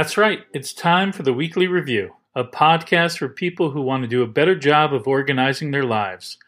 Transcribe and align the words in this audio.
That's 0.00 0.16
right. 0.16 0.46
It's 0.54 0.72
time 0.72 1.12
for 1.12 1.24
the 1.24 1.34
Weekly 1.34 1.66
Review, 1.66 2.14
a 2.34 2.42
podcast 2.42 3.18
for 3.18 3.28
people 3.28 3.70
who 3.70 3.82
want 3.82 4.02
to 4.02 4.08
do 4.08 4.22
a 4.22 4.26
better 4.26 4.54
job 4.54 4.94
of 4.94 5.06
organizing 5.06 5.72
their 5.72 5.84
lives. 5.84 6.38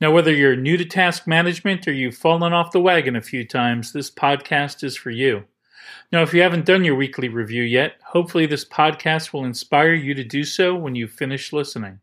Now, 0.00 0.10
whether 0.12 0.32
you're 0.32 0.56
new 0.56 0.78
to 0.78 0.84
task 0.86 1.26
management 1.26 1.86
or 1.86 1.92
you've 1.92 2.16
fallen 2.16 2.54
off 2.54 2.72
the 2.72 2.80
wagon 2.80 3.14
a 3.14 3.20
few 3.20 3.46
times, 3.46 3.92
this 3.92 4.10
podcast 4.10 4.82
is 4.82 4.96
for 4.96 5.10
you. 5.10 5.44
Now, 6.10 6.22
if 6.22 6.32
you 6.32 6.40
haven't 6.40 6.64
done 6.64 6.86
your 6.86 6.94
weekly 6.94 7.28
review 7.28 7.62
yet, 7.62 7.96
hopefully 8.02 8.46
this 8.46 8.64
podcast 8.64 9.34
will 9.34 9.44
inspire 9.44 9.92
you 9.92 10.14
to 10.14 10.24
do 10.24 10.42
so 10.42 10.74
when 10.74 10.94
you 10.94 11.06
finish 11.06 11.52
listening. 11.52 12.00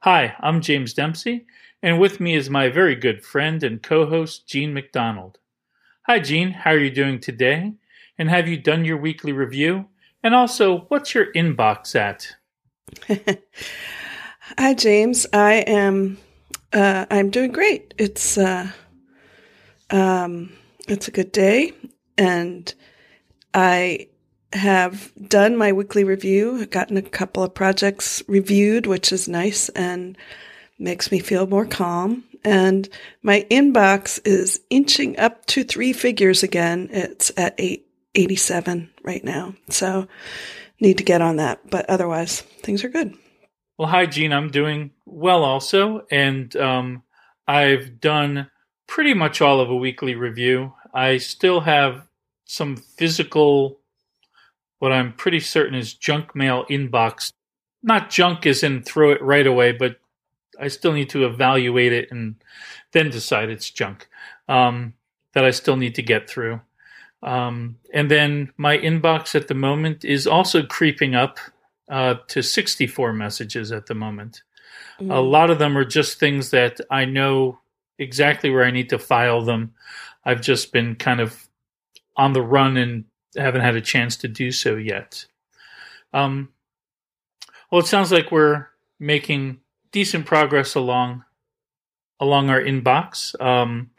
Hi, 0.00 0.36
I'm 0.40 0.60
James 0.60 0.92
Dempsey, 0.92 1.46
and 1.82 1.98
with 1.98 2.20
me 2.20 2.34
is 2.34 2.50
my 2.50 2.68
very 2.68 2.94
good 2.94 3.24
friend 3.24 3.62
and 3.62 3.82
co 3.82 4.04
host, 4.04 4.46
Jean 4.46 4.74
MacDonald. 4.74 5.38
Hi, 6.02 6.18
Jean. 6.18 6.50
How 6.50 6.72
are 6.72 6.78
you 6.78 6.90
doing 6.90 7.20
today? 7.20 7.72
And 8.18 8.28
have 8.28 8.46
you 8.46 8.58
done 8.58 8.84
your 8.84 8.98
weekly 8.98 9.32
review? 9.32 9.86
And 10.22 10.34
also, 10.34 10.86
what's 10.88 11.14
your 11.14 11.32
inbox 11.32 11.94
at? 11.94 12.36
Hi, 14.58 14.74
James. 14.74 15.26
I 15.32 15.54
am. 15.54 16.18
Uh, 16.72 17.06
I'm 17.10 17.30
doing 17.30 17.52
great. 17.52 17.94
It's 17.98 18.38
uh, 18.38 18.70
um, 19.90 20.52
it's 20.88 21.08
a 21.08 21.12
good 21.12 21.32
day, 21.32 21.72
and 22.18 22.72
I 23.54 24.08
have 24.52 25.12
done 25.28 25.56
my 25.56 25.72
weekly 25.72 26.04
review. 26.04 26.60
I've 26.60 26.70
gotten 26.70 26.96
a 26.96 27.02
couple 27.02 27.42
of 27.42 27.54
projects 27.54 28.22
reviewed, 28.28 28.86
which 28.86 29.12
is 29.12 29.28
nice 29.28 29.68
and 29.70 30.16
makes 30.78 31.10
me 31.10 31.18
feel 31.18 31.46
more 31.46 31.66
calm. 31.66 32.24
And 32.44 32.88
my 33.22 33.46
inbox 33.50 34.20
is 34.24 34.60
inching 34.70 35.18
up 35.18 35.46
to 35.46 35.64
three 35.64 35.92
figures 35.92 36.42
again. 36.42 36.88
It's 36.92 37.32
at 37.36 37.54
eight 37.58 37.85
87 38.16 38.90
right 39.04 39.22
now. 39.22 39.54
So 39.68 40.08
need 40.80 40.98
to 40.98 41.04
get 41.04 41.22
on 41.22 41.36
that. 41.36 41.70
But 41.70 41.88
otherwise, 41.88 42.40
things 42.40 42.82
are 42.84 42.88
good. 42.88 43.14
Well, 43.78 43.88
hi, 43.88 44.06
Jean. 44.06 44.32
I'm 44.32 44.50
doing 44.50 44.90
well 45.04 45.44
also. 45.44 46.06
And 46.10 46.54
um, 46.56 47.02
I've 47.46 48.00
done 48.00 48.50
pretty 48.86 49.14
much 49.14 49.40
all 49.40 49.60
of 49.60 49.70
a 49.70 49.76
weekly 49.76 50.14
review. 50.14 50.72
I 50.94 51.18
still 51.18 51.60
have 51.60 52.06
some 52.44 52.76
physical, 52.76 53.80
what 54.78 54.92
I'm 54.92 55.12
pretty 55.12 55.40
certain 55.40 55.74
is 55.74 55.94
junk 55.94 56.34
mail 56.34 56.64
inbox. 56.70 57.32
Not 57.82 58.10
junk 58.10 58.46
as 58.46 58.62
in 58.62 58.82
throw 58.82 59.10
it 59.10 59.22
right 59.22 59.46
away, 59.46 59.72
but 59.72 59.96
I 60.58 60.68
still 60.68 60.92
need 60.92 61.10
to 61.10 61.26
evaluate 61.26 61.92
it 61.92 62.08
and 62.10 62.36
then 62.92 63.10
decide 63.10 63.50
it's 63.50 63.70
junk 63.70 64.08
um, 64.48 64.94
that 65.34 65.44
I 65.44 65.50
still 65.50 65.76
need 65.76 65.94
to 65.96 66.02
get 66.02 66.30
through. 66.30 66.60
Um, 67.22 67.78
and 67.92 68.10
then 68.10 68.52
my 68.56 68.78
inbox 68.78 69.34
at 69.34 69.48
the 69.48 69.54
moment 69.54 70.04
is 70.04 70.26
also 70.26 70.62
creeping 70.64 71.14
up 71.14 71.38
uh, 71.90 72.16
to 72.28 72.42
64 72.42 73.12
messages 73.12 73.72
at 73.72 73.86
the 73.86 73.94
moment. 73.94 74.42
Mm. 75.00 75.14
A 75.14 75.20
lot 75.20 75.50
of 75.50 75.58
them 75.58 75.76
are 75.76 75.84
just 75.84 76.18
things 76.18 76.50
that 76.50 76.80
I 76.90 77.04
know 77.04 77.58
exactly 77.98 78.50
where 78.50 78.64
I 78.64 78.70
need 78.70 78.90
to 78.90 78.98
file 78.98 79.42
them. 79.42 79.74
I've 80.24 80.40
just 80.40 80.72
been 80.72 80.96
kind 80.96 81.20
of 81.20 81.48
on 82.16 82.32
the 82.32 82.42
run 82.42 82.76
and 82.76 83.04
haven't 83.36 83.62
had 83.62 83.76
a 83.76 83.80
chance 83.80 84.16
to 84.18 84.28
do 84.28 84.50
so 84.50 84.76
yet. 84.76 85.26
Um, 86.12 86.50
well, 87.70 87.80
it 87.80 87.86
sounds 87.86 88.12
like 88.12 88.30
we're 88.30 88.68
making 88.98 89.60
decent 89.92 90.26
progress 90.26 90.74
along 90.74 91.24
along 92.18 92.48
our 92.48 92.60
inbox. 92.60 93.38
Um, 93.40 93.90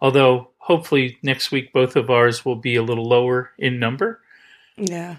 although 0.00 0.50
hopefully 0.64 1.18
next 1.22 1.50
week 1.50 1.74
both 1.74 1.94
of 1.94 2.08
ours 2.08 2.42
will 2.42 2.56
be 2.56 2.74
a 2.74 2.82
little 2.82 3.06
lower 3.06 3.50
in 3.58 3.78
number. 3.78 4.22
Yeah. 4.78 5.16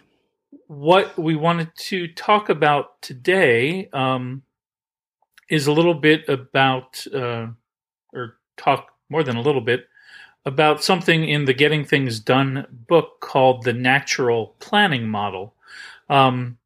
What 0.65 1.15
we 1.19 1.35
wanted 1.35 1.69
to 1.75 2.07
talk 2.07 2.49
about 2.49 2.99
today 3.03 3.87
um, 3.93 4.41
is 5.47 5.67
a 5.67 5.71
little 5.71 5.93
bit 5.93 6.27
about, 6.27 7.05
uh, 7.13 7.47
or 8.11 8.37
talk 8.57 8.87
more 9.07 9.21
than 9.21 9.35
a 9.35 9.41
little 9.41 9.61
bit 9.61 9.87
about 10.47 10.83
something 10.83 11.29
in 11.29 11.45
the 11.45 11.53
Getting 11.53 11.85
Things 11.85 12.19
Done 12.19 12.65
book 12.87 13.19
called 13.19 13.65
the 13.65 13.73
Natural 13.73 14.55
Planning 14.59 15.07
Model. 15.07 15.53
Um, 16.09 16.57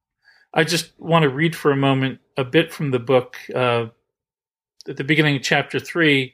I 0.54 0.64
just 0.64 0.98
want 0.98 1.24
to 1.24 1.30
read 1.30 1.54
for 1.54 1.72
a 1.72 1.76
moment 1.76 2.20
a 2.38 2.46
bit 2.46 2.72
from 2.72 2.92
the 2.92 3.00
book. 3.00 3.36
Uh, 3.54 3.88
at 4.88 4.96
the 4.96 5.04
beginning 5.04 5.36
of 5.36 5.42
chapter 5.42 5.82
three, 5.82 6.24
it 6.24 6.34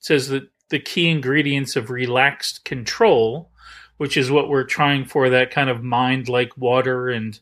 says 0.00 0.28
that 0.30 0.48
the 0.70 0.78
key 0.78 1.08
ingredients 1.08 1.76
of 1.76 1.90
relaxed 1.90 2.64
control, 2.64 3.50
which 3.96 4.16
is 4.16 4.30
what 4.30 4.48
we're 4.48 4.64
trying 4.64 5.04
for 5.04 5.30
that 5.30 5.50
kind 5.50 5.70
of 5.70 5.82
mind 5.82 6.28
like 6.28 6.56
water 6.56 7.08
and 7.08 7.38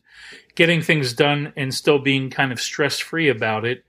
getting 0.55 0.81
things 0.81 1.13
done 1.13 1.53
and 1.55 1.73
still 1.73 1.99
being 1.99 2.29
kind 2.29 2.51
of 2.51 2.61
stress 2.61 2.99
free 2.99 3.29
about 3.29 3.65
it. 3.65 3.85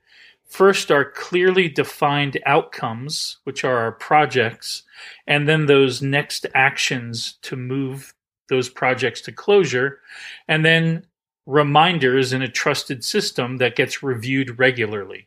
First 0.46 0.90
are 0.90 1.10
clearly 1.10 1.68
defined 1.68 2.38
outcomes, 2.46 3.38
which 3.44 3.64
are 3.64 3.78
our 3.78 3.92
projects, 3.92 4.82
and 5.26 5.48
then 5.48 5.66
those 5.66 6.00
next 6.00 6.46
actions 6.54 7.38
to 7.42 7.56
move 7.56 8.14
those 8.48 8.68
projects 8.68 9.20
to 9.22 9.32
closure, 9.32 10.00
and 10.46 10.64
then 10.64 11.06
reminders 11.46 12.32
in 12.32 12.42
a 12.42 12.48
trusted 12.48 13.04
system 13.04 13.56
that 13.56 13.76
gets 13.76 14.02
reviewed 14.02 14.58
regularly. 14.58 15.26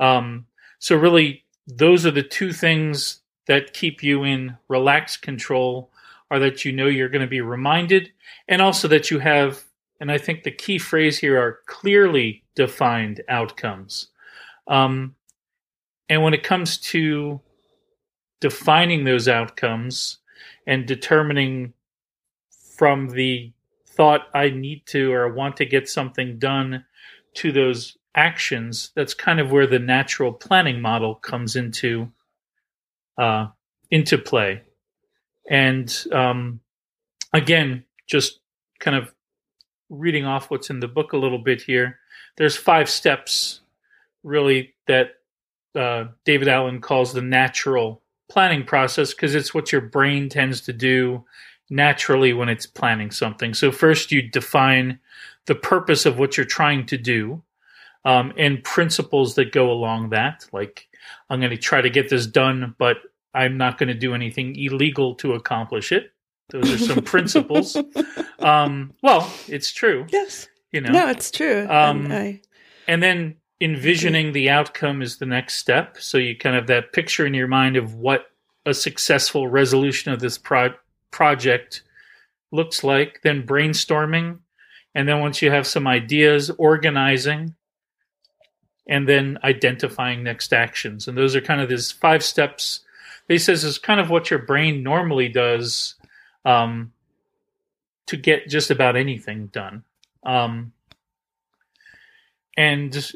Um, 0.00 0.46
so, 0.78 0.96
really, 0.96 1.44
those 1.66 2.04
are 2.04 2.10
the 2.10 2.22
two 2.22 2.52
things 2.52 3.20
that 3.46 3.72
keep 3.72 4.02
you 4.02 4.24
in 4.24 4.56
relaxed 4.68 5.22
control 5.22 5.90
are 6.30 6.38
that 6.38 6.64
you 6.64 6.72
know 6.72 6.86
you're 6.86 7.08
going 7.08 7.22
to 7.22 7.26
be 7.26 7.40
reminded 7.40 8.10
and 8.48 8.60
also 8.60 8.88
that 8.88 9.10
you 9.10 9.18
have 9.18 9.62
and 10.00 10.10
i 10.10 10.18
think 10.18 10.42
the 10.42 10.50
key 10.50 10.78
phrase 10.78 11.18
here 11.18 11.40
are 11.40 11.60
clearly 11.66 12.42
defined 12.56 13.22
outcomes. 13.28 14.08
Um, 14.66 15.14
and 16.08 16.22
when 16.22 16.34
it 16.34 16.42
comes 16.42 16.78
to 16.78 17.40
defining 18.40 19.04
those 19.04 19.28
outcomes 19.28 20.18
and 20.66 20.86
determining 20.86 21.72
from 22.76 23.08
the 23.10 23.52
thought 23.86 24.26
i 24.34 24.50
need 24.50 24.84
to 24.86 25.12
or 25.12 25.26
I 25.26 25.34
want 25.34 25.56
to 25.58 25.64
get 25.64 25.88
something 25.88 26.38
done 26.38 26.84
to 27.34 27.52
those 27.52 27.96
actions 28.14 28.90
that's 28.94 29.14
kind 29.14 29.40
of 29.40 29.50
where 29.50 29.66
the 29.66 29.78
natural 29.78 30.32
planning 30.32 30.80
model 30.80 31.14
comes 31.14 31.56
into 31.56 32.10
uh, 33.18 33.48
into 33.90 34.18
play. 34.18 34.62
And 35.48 35.94
um, 36.12 36.60
again, 37.32 37.84
just 38.06 38.40
kind 38.78 38.96
of 38.96 39.12
reading 39.88 40.24
off 40.24 40.50
what's 40.50 40.70
in 40.70 40.80
the 40.80 40.88
book 40.88 41.12
a 41.12 41.16
little 41.18 41.38
bit 41.38 41.62
here. 41.62 41.98
There's 42.36 42.56
five 42.56 42.90
steps, 42.90 43.60
really, 44.22 44.74
that 44.86 45.14
uh, 45.74 46.06
David 46.24 46.48
Allen 46.48 46.80
calls 46.80 47.12
the 47.12 47.22
natural 47.22 48.02
planning 48.28 48.64
process 48.64 49.14
because 49.14 49.34
it's 49.34 49.54
what 49.54 49.72
your 49.72 49.80
brain 49.80 50.28
tends 50.28 50.60
to 50.62 50.72
do 50.72 51.24
naturally 51.70 52.32
when 52.32 52.48
it's 52.48 52.66
planning 52.66 53.10
something. 53.10 53.54
So, 53.54 53.70
first, 53.70 54.12
you 54.12 54.22
define 54.22 54.98
the 55.46 55.54
purpose 55.54 56.06
of 56.06 56.18
what 56.18 56.36
you're 56.36 56.46
trying 56.46 56.86
to 56.86 56.98
do 56.98 57.42
um, 58.06 58.32
and 58.38 58.62
principles 58.62 59.34
that 59.34 59.50
go 59.50 59.70
along 59.70 60.10
that. 60.10 60.46
Like, 60.52 60.88
I'm 61.28 61.40
going 61.40 61.50
to 61.50 61.56
try 61.56 61.80
to 61.80 61.90
get 61.90 62.08
this 62.08 62.24
done, 62.24 62.76
but 62.78 62.98
I'm 63.34 63.58
not 63.58 63.78
going 63.78 63.88
to 63.88 63.94
do 63.94 64.14
anything 64.14 64.54
illegal 64.56 65.16
to 65.16 65.34
accomplish 65.34 65.90
it. 65.90 66.12
Those 66.50 66.70
are 66.70 66.78
some 66.78 67.02
principles. 67.04 67.76
Um, 68.38 68.94
well, 69.02 69.28
it's 69.48 69.72
true. 69.72 70.06
Yes. 70.10 70.46
You 70.70 70.82
know. 70.82 70.92
No, 70.92 71.08
it's 71.08 71.32
true. 71.32 71.66
Um, 71.68 72.12
I... 72.12 72.40
And 72.86 73.02
then 73.02 73.34
envisioning 73.60 74.32
the 74.32 74.50
outcome 74.50 75.02
is 75.02 75.18
the 75.18 75.26
next 75.26 75.56
step. 75.56 75.96
So 75.98 76.16
you 76.16 76.38
kind 76.38 76.54
of 76.54 76.68
that 76.68 76.92
picture 76.92 77.26
in 77.26 77.34
your 77.34 77.48
mind 77.48 77.76
of 77.76 77.94
what 77.94 78.26
a 78.64 78.72
successful 78.72 79.48
resolution 79.48 80.12
of 80.12 80.20
this 80.20 80.38
pro- 80.38 80.74
project 81.10 81.82
looks 82.52 82.84
like. 82.84 83.20
Then 83.24 83.44
brainstorming, 83.44 84.38
and 84.94 85.08
then 85.08 85.18
once 85.18 85.42
you 85.42 85.50
have 85.50 85.66
some 85.66 85.88
ideas, 85.88 86.50
organizing, 86.56 87.55
and 88.86 89.08
then 89.08 89.38
identifying 89.42 90.22
next 90.22 90.52
actions. 90.52 91.08
And 91.08 91.16
those 91.16 91.34
are 91.34 91.40
kind 91.40 91.60
of 91.60 91.68
these 91.68 91.92
five 91.92 92.22
steps. 92.22 92.80
He 93.28 93.38
says 93.38 93.64
is 93.64 93.78
kind 93.78 94.00
of 94.00 94.10
what 94.10 94.30
your 94.30 94.38
brain 94.38 94.82
normally 94.82 95.28
does 95.28 95.94
um, 96.44 96.92
to 98.06 98.16
get 98.16 98.48
just 98.48 98.70
about 98.70 98.96
anything 98.96 99.46
done. 99.48 99.82
Um, 100.22 100.72
and 102.56 103.12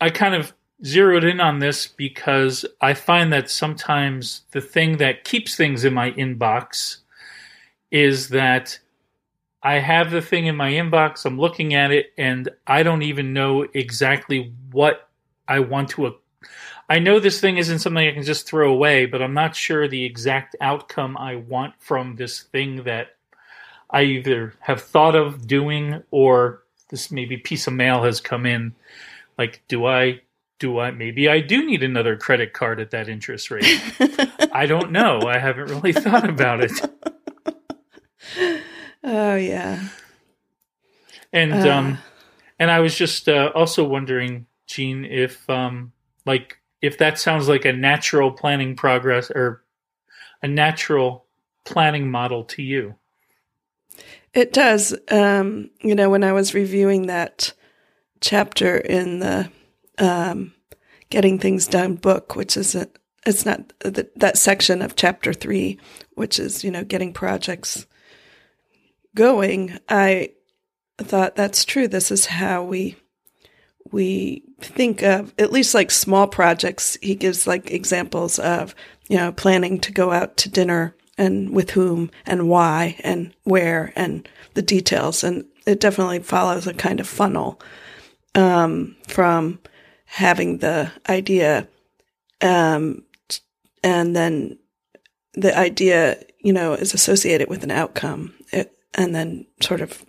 I 0.00 0.10
kind 0.10 0.34
of 0.34 0.52
zeroed 0.84 1.24
in 1.24 1.40
on 1.40 1.58
this 1.58 1.86
because 1.86 2.64
I 2.80 2.94
find 2.94 3.32
that 3.32 3.50
sometimes 3.50 4.42
the 4.52 4.60
thing 4.60 4.98
that 4.98 5.24
keeps 5.24 5.56
things 5.56 5.84
in 5.84 5.94
my 5.94 6.12
inbox 6.12 6.98
is 7.90 8.28
that 8.28 8.78
I 9.62 9.78
have 9.80 10.10
the 10.10 10.22
thing 10.22 10.46
in 10.46 10.56
my 10.56 10.70
inbox, 10.72 11.24
I'm 11.24 11.38
looking 11.38 11.74
at 11.74 11.90
it, 11.90 12.12
and 12.16 12.48
I 12.66 12.82
don't 12.82 13.02
even 13.02 13.32
know 13.32 13.66
exactly 13.74 14.52
what 14.70 15.08
I 15.48 15.60
want 15.60 15.90
to. 15.90 16.16
I 16.88 17.00
know 17.00 17.20
this 17.20 17.40
thing 17.40 17.58
isn't 17.58 17.80
something 17.80 18.06
I 18.06 18.12
can 18.12 18.22
just 18.22 18.46
throw 18.46 18.72
away, 18.72 19.06
but 19.06 19.20
I'm 19.20 19.34
not 19.34 19.54
sure 19.54 19.86
the 19.86 20.04
exact 20.04 20.56
outcome 20.60 21.16
I 21.18 21.36
want 21.36 21.74
from 21.78 22.16
this 22.16 22.42
thing 22.42 22.84
that 22.84 23.16
I 23.90 24.02
either 24.02 24.54
have 24.60 24.82
thought 24.82 25.14
of 25.14 25.46
doing 25.46 26.02
or 26.10 26.62
this 26.90 27.10
maybe 27.10 27.36
piece 27.36 27.66
of 27.66 27.74
mail 27.74 28.04
has 28.04 28.20
come 28.20 28.46
in. 28.46 28.74
Like, 29.36 29.62
do 29.68 29.86
I 29.86 30.22
do 30.58 30.78
I 30.78 30.90
maybe 30.90 31.28
I 31.28 31.40
do 31.40 31.64
need 31.64 31.82
another 31.82 32.16
credit 32.16 32.52
card 32.52 32.80
at 32.80 32.90
that 32.90 33.08
interest 33.08 33.50
rate? 33.50 33.66
I 34.52 34.66
don't 34.66 34.90
know. 34.90 35.20
I 35.26 35.38
haven't 35.38 35.68
really 35.68 35.92
thought 35.92 36.28
about 36.28 36.60
it. 36.62 36.72
Oh 39.04 39.36
yeah. 39.36 39.88
And 41.32 41.52
Uh. 41.52 41.70
um 41.70 41.98
and 42.58 42.70
I 42.70 42.80
was 42.80 42.94
just 42.94 43.28
uh, 43.28 43.52
also 43.54 43.84
wondering, 43.84 44.46
Jean, 44.66 45.04
if 45.04 45.48
um 45.48 45.92
like 46.26 46.58
if 46.80 46.98
that 46.98 47.18
sounds 47.18 47.48
like 47.48 47.64
a 47.64 47.72
natural 47.72 48.30
planning 48.32 48.76
progress 48.76 49.30
or 49.30 49.64
a 50.42 50.48
natural 50.48 51.26
planning 51.64 52.10
model 52.10 52.44
to 52.44 52.62
you. 52.62 52.94
It 54.34 54.52
does. 54.52 54.94
Um, 55.10 55.70
you 55.80 55.94
know, 55.94 56.10
when 56.10 56.22
I 56.22 56.32
was 56.32 56.54
reviewing 56.54 57.06
that 57.06 57.52
chapter 58.20 58.76
in 58.76 59.18
the 59.18 59.50
um, 59.98 60.54
Getting 61.10 61.38
Things 61.38 61.66
Done 61.66 61.96
book, 61.96 62.36
which 62.36 62.56
is 62.56 62.74
a, 62.74 62.88
it's 63.26 63.44
not 63.44 63.72
the, 63.80 64.08
that 64.16 64.38
section 64.38 64.82
of 64.82 64.96
chapter 64.96 65.32
three, 65.32 65.80
which 66.14 66.38
is, 66.38 66.62
you 66.62 66.70
know, 66.70 66.84
getting 66.84 67.12
projects 67.12 67.86
going, 69.18 69.76
I 69.88 70.30
thought 70.98 71.34
that's 71.34 71.64
true. 71.64 71.88
This 71.88 72.12
is 72.12 72.26
how 72.26 72.62
we, 72.62 72.94
we 73.90 74.44
think 74.60 75.02
of 75.02 75.34
at 75.38 75.50
least 75.50 75.74
like 75.74 75.90
small 75.90 76.28
projects. 76.28 76.96
He 77.02 77.16
gives 77.16 77.44
like 77.44 77.72
examples 77.72 78.38
of, 78.38 78.76
you 79.08 79.16
know, 79.16 79.32
planning 79.32 79.80
to 79.80 79.92
go 79.92 80.12
out 80.12 80.36
to 80.38 80.48
dinner 80.48 80.94
and 81.18 81.50
with 81.50 81.70
whom 81.70 82.12
and 82.26 82.48
why 82.48 82.96
and 83.00 83.34
where 83.42 83.92
and 83.96 84.28
the 84.54 84.62
details. 84.62 85.24
And 85.24 85.44
it 85.66 85.80
definitely 85.80 86.20
follows 86.20 86.68
a 86.68 86.72
kind 86.72 87.00
of 87.00 87.08
funnel 87.08 87.60
um, 88.36 88.94
from 89.08 89.58
having 90.04 90.58
the 90.58 90.92
idea 91.08 91.66
um, 92.40 93.02
and 93.82 94.14
then 94.14 94.58
the 95.34 95.58
idea, 95.58 96.22
you 96.38 96.52
know, 96.52 96.74
is 96.74 96.94
associated 96.94 97.48
with 97.48 97.64
an 97.64 97.72
outcome 97.72 98.32
and 98.98 99.14
then 99.14 99.46
sort 99.62 99.80
of 99.80 100.04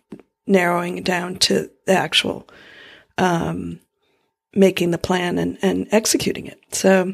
narrowing 0.47 0.97
it 0.97 1.06
down 1.06 1.36
to 1.38 1.69
the 1.86 1.94
actual 1.94 2.50
um, 3.18 3.80
making 4.53 4.91
the 4.91 4.97
plan 4.97 5.38
and, 5.38 5.57
and 5.62 5.88
executing 5.91 6.47
it. 6.47 6.59
So 6.71 7.13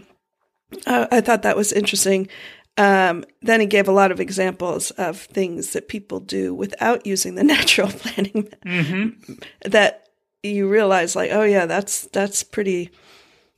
uh, 0.88 1.08
I 1.12 1.22
thought 1.22 1.44
that 1.44 1.58
was 1.58 1.74
interesting. 1.74 2.30
Um, 2.78 3.26
then 3.42 3.60
he 3.60 3.66
gave 3.68 3.88
a 3.88 3.94
lot 3.94 4.12
of 4.12 4.20
examples 4.20 4.92
of 4.92 5.20
things 5.20 5.74
that 5.74 5.90
people 5.90 6.20
do 6.20 6.54
without 6.54 7.06
using 7.06 7.36
the 7.36 7.44
natural 7.56 7.90
planning 7.90 8.50
Mm-hmm. 8.66 9.34
that 9.70 10.08
you 10.44 10.70
realize 10.70 11.16
like, 11.16 11.32
oh 11.32 11.44
yeah, 11.44 11.66
that's 11.66 12.04
that's 12.08 12.44
pretty 12.44 12.92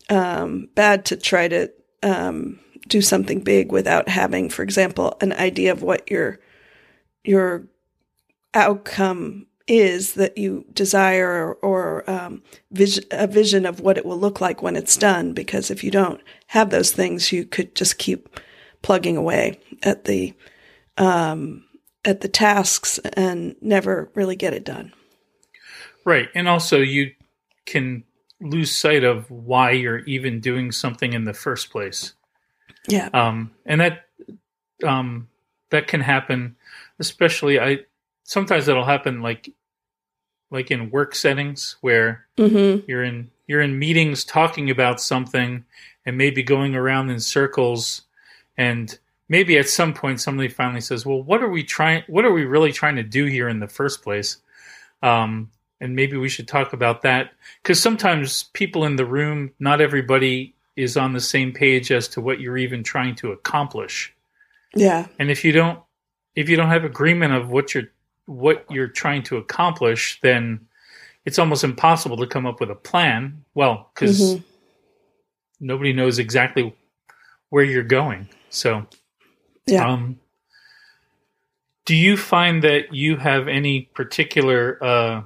um, 0.10 0.70
bad 0.74 1.06
to 1.06 1.18
try 1.18 1.48
to 1.48 1.70
um, 2.02 2.60
do 2.88 3.02
something 3.02 3.42
big 3.42 3.72
without 3.72 4.08
having, 4.08 4.50
for 4.50 4.64
example, 4.64 5.18
an 5.22 5.34
idea 5.34 5.72
of 5.72 5.84
what 5.84 6.10
your 6.10 6.40
your 7.24 7.68
outcome 8.54 9.48
is 9.68 10.14
that 10.14 10.38
you 10.38 10.66
desire 10.72 11.30
or, 11.30 11.56
or 11.56 12.10
um, 12.10 12.42
vision, 12.72 13.04
a 13.12 13.28
vision 13.28 13.66
of 13.66 13.82
what 13.82 13.98
it 13.98 14.06
will 14.06 14.18
look 14.18 14.40
like 14.40 14.62
when 14.62 14.76
it's 14.76 14.96
done. 14.96 15.34
Because 15.34 15.70
if 15.70 15.84
you 15.84 15.92
don't 15.92 16.22
have 16.48 16.70
those 16.70 16.92
things, 16.92 17.32
you 17.32 17.46
could 17.46 17.76
just 17.76 17.98
keep 17.98 18.40
plugging 18.82 19.18
away 19.18 19.60
at 19.84 20.06
the 20.06 20.34
um, 20.98 21.66
at 22.06 22.22
the 22.22 22.30
tasks 22.30 22.98
and 23.14 23.56
never 23.62 24.10
really 24.16 24.36
get 24.36 24.54
it 24.54 24.64
done. 24.64 24.94
Right. 26.06 26.30
And 26.34 26.48
also 26.48 26.80
you 26.80 27.12
can 27.66 28.06
lose 28.40 28.76
sight 28.76 29.04
of 29.04 29.30
why 29.30 29.72
you're 29.72 30.00
even 30.00 30.40
doing 30.40 30.72
something 30.72 31.12
in 31.12 31.26
the 31.26 31.34
first 31.34 31.70
place. 31.70 32.14
Yeah. 32.88 33.10
Um, 33.14 33.52
and 33.66 33.82
that 33.82 34.06
um, 34.86 35.28
that 35.72 35.88
can 35.88 36.00
happen, 36.00 36.56
especially 37.00 37.60
I 37.60 37.80
sometimes 38.28 38.66
that'll 38.68 38.84
happen 38.86 39.22
like 39.22 39.50
like 40.52 40.70
in 40.72 40.92
work 40.92 41.16
settings 41.16 41.78
where 41.82 42.26
Mm-hmm. 42.38 42.86
you're 42.88 43.04
in 43.04 43.32
you're 43.48 43.62
in 43.62 43.80
meetings 43.80 44.24
talking 44.24 44.70
about 44.70 45.02
something 45.02 45.64
and 46.06 46.18
maybe 46.18 46.44
going 46.44 46.76
around 46.76 47.10
in 47.10 47.20
circles 47.20 48.04
and 48.58 49.00
maybe 49.28 49.58
at 49.58 49.68
some 49.68 49.94
point 49.94 50.22
somebody 50.22 50.48
finally 50.50 50.82
says 50.82 51.04
well 51.06 51.24
what 51.24 51.42
are 51.42 51.50
we 51.50 51.64
trying 51.64 52.04
what 52.08 52.26
are 52.26 52.32
we 52.32 52.46
really 52.46 52.72
trying 52.72 52.96
to 52.98 53.04
do 53.04 53.26
here 53.26 53.50
in 53.50 53.60
the 53.60 53.68
first 53.68 54.04
place 54.04 54.38
um, 55.02 55.50
and 55.82 55.96
maybe 55.96 56.18
we 56.18 56.30
should 56.30 56.48
talk 56.48 56.74
about 56.74 57.02
that 57.04 57.32
because 57.64 57.80
sometimes 57.82 58.44
people 58.54 58.84
in 58.86 58.96
the 58.98 59.06
room 59.06 59.52
not 59.60 59.82
everybody 59.82 60.54
is 60.76 60.96
on 60.98 61.14
the 61.14 61.20
same 61.20 61.52
page 61.54 61.92
as 61.92 62.08
to 62.08 62.22
what 62.22 62.40
you're 62.40 62.58
even 62.58 62.84
trying 62.84 63.16
to 63.16 63.32
accomplish 63.32 64.14
Yeah. 64.76 65.08
and 65.18 65.32
if 65.32 65.44
you 65.44 65.52
don't 65.54 65.80
if 66.36 66.50
you 66.50 66.56
don't 66.56 66.70
have 66.70 66.84
agreement 66.84 67.34
of 67.34 67.50
what 67.50 67.74
you're 67.74 67.90
what 68.28 68.66
you're 68.72 68.90
trying 68.90 69.24
to 69.24 69.38
accomplish 69.38 70.20
then 70.22 70.62
it's 71.26 71.40
almost 71.40 71.64
impossible 71.66 72.18
to 72.18 72.28
come 72.28 72.46
up 72.46 72.60
with 72.62 72.72
a 72.72 72.76
plan 72.76 73.44
well 73.56 73.92
because 73.96 74.20
Mhm. 74.20 74.44
nobody 75.60 75.94
knows 75.94 76.20
exactly 76.20 76.76
where 77.50 77.66
you're 77.66 77.84
going 77.84 78.30
so 78.50 78.88
Yeah. 79.68 79.88
um 79.88 80.20
do 81.86 81.96
you 81.96 82.18
find 82.18 82.64
that 82.64 82.94
you 82.94 83.18
have 83.18 83.48
any 83.48 83.84
particular 83.94 84.78
uh 84.84 85.24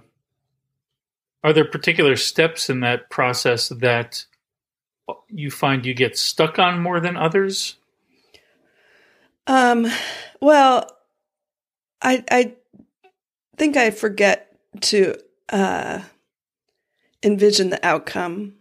are 1.44 1.53
there 1.53 1.65
particular 1.65 2.15
steps 2.15 2.70
in 2.70 2.81
that 2.81 3.10
process 3.10 3.70
that 3.70 4.25
you 5.29 5.51
find 5.51 5.86
you 5.86 5.93
get 5.93 6.17
stuck 6.17 6.60
on 6.60 6.79
more 6.81 7.00
than 7.00 7.17
others 7.17 7.77
Um, 9.48 9.88
well, 10.41 10.88
I 12.01 12.24
I 12.31 12.55
think 13.62 13.77
I 13.77 13.91
forget 13.91 14.58
to 14.82 15.15
uh, 15.50 16.01
envision 17.22 17.70
the 17.70 17.86
outcome. 17.86 18.56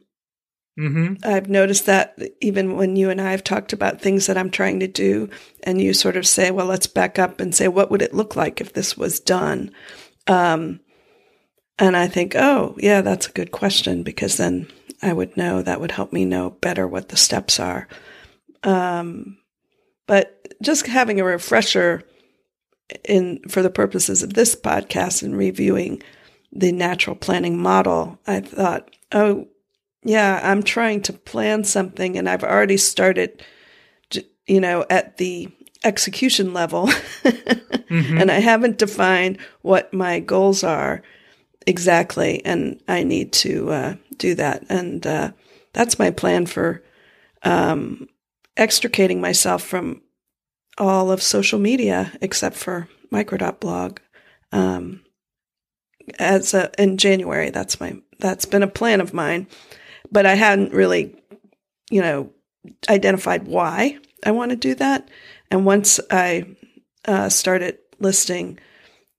mm-hmm 0.79 1.15
I've 1.25 1.49
noticed 1.49 1.87
that 1.87 2.19
even 2.43 2.77
when 2.77 2.97
you 2.97 3.09
and 3.09 3.19
I 3.19 3.31
have 3.31 3.43
talked 3.43 3.73
about 3.73 4.03
things 4.03 4.27
that 4.27 4.37
I'm 4.37 4.51
trying 4.51 4.79
to 4.81 4.87
do, 4.87 5.31
and 5.63 5.81
you 5.81 5.95
sort 5.95 6.19
of 6.19 6.27
say, 6.27 6.51
"Well, 6.51 6.67
let's 6.67 6.87
back 6.87 7.19
up 7.19 7.41
and 7.41 7.55
say, 7.55 7.67
what 7.67 7.91
would 7.91 8.03
it 8.03 8.13
look 8.13 8.37
like 8.37 8.61
if 8.61 8.75
this 8.75 8.95
was 8.99 9.21
done?" 9.21 9.71
Um, 10.27 10.81
and 11.79 11.97
I 11.97 12.07
think, 12.07 12.37
"Oh, 12.37 12.77
yeah, 12.77 13.01
that's 13.01 13.27
a 13.27 13.33
good 13.33 13.53
question 13.53 14.03
because 14.03 14.37
then 14.37 14.67
I 15.01 15.15
would 15.15 15.35
know 15.35 15.63
that 15.63 15.81
would 15.81 15.93
help 15.93 16.13
me 16.13 16.27
know 16.27 16.51
better 16.51 16.87
what 16.87 17.09
the 17.09 17.17
steps 17.17 17.59
are." 17.59 17.89
Um, 18.65 19.39
but 20.07 20.47
just 20.61 20.87
having 20.87 21.21
a 21.21 21.25
refresher 21.25 22.03
in 23.05 23.41
for 23.49 23.63
the 23.63 23.71
purposes 23.71 24.23
of 24.23 24.35
this 24.35 24.55
podcast 24.57 25.23
and 25.23 25.37
reviewing 25.37 26.03
the 26.53 26.73
natural 26.73 27.17
planning 27.17 27.61
model, 27.61 28.19
I 28.27 28.41
thought, 28.41 28.95
oh, 29.13 29.47
yeah, 30.03 30.41
I'm 30.43 30.63
trying 30.63 31.03
to 31.03 31.13
plan 31.13 31.65
something 31.65 32.17
and 32.17 32.29
I've 32.29 32.43
already 32.45 32.77
started, 32.77 33.45
you 34.47 34.61
know, 34.61 34.85
at 34.91 35.17
the 35.19 35.49
execution 35.85 36.53
level 36.53 36.87
Mhm. 37.25 38.21
and 38.21 38.31
I 38.31 38.39
haven't 38.39 38.79
defined 38.79 39.39
what 39.63 39.93
my 39.93 40.21
goals 40.21 40.63
are 40.63 41.03
exactly. 41.67 42.45
And 42.45 42.81
I 42.87 43.03
need 43.03 43.33
to 43.35 43.71
uh, 43.71 43.95
do 44.17 44.35
that. 44.37 44.65
And 44.69 45.05
uh, 45.07 45.33
that's 45.73 45.99
my 45.99 46.11
plan 46.11 46.47
for 46.47 46.83
um, 47.43 48.09
extricating 48.57 49.21
myself 49.21 49.63
from 49.63 50.03
all 50.81 51.13
of 51.13 51.23
social 51.23 51.61
media 51.61 52.13
except 52.21 52.57
for 52.57 52.89
microdot 53.13 53.99
Um, 54.51 55.03
as 56.19 56.55
a, 56.55 56.71
in 56.77 56.97
January, 56.97 57.51
that's 57.51 57.79
my 57.79 58.01
that's 58.19 58.47
been 58.47 58.63
a 58.63 58.69
plan 58.69 59.01
of 59.01 59.15
mine, 59.15 59.47
but 60.11 60.27
I 60.27 60.35
hadn't 60.35 60.73
really, 60.73 61.15
you 61.91 62.03
know, 62.03 62.33
identified 62.89 63.47
why 63.47 63.99
I 64.25 64.33
want 64.33 64.51
to 64.51 64.57
do 64.57 64.75
that. 64.75 65.09
And 65.51 65.65
once 65.65 66.01
I 66.11 66.57
uh, 67.07 67.29
started 67.29 67.79
listing 67.99 68.59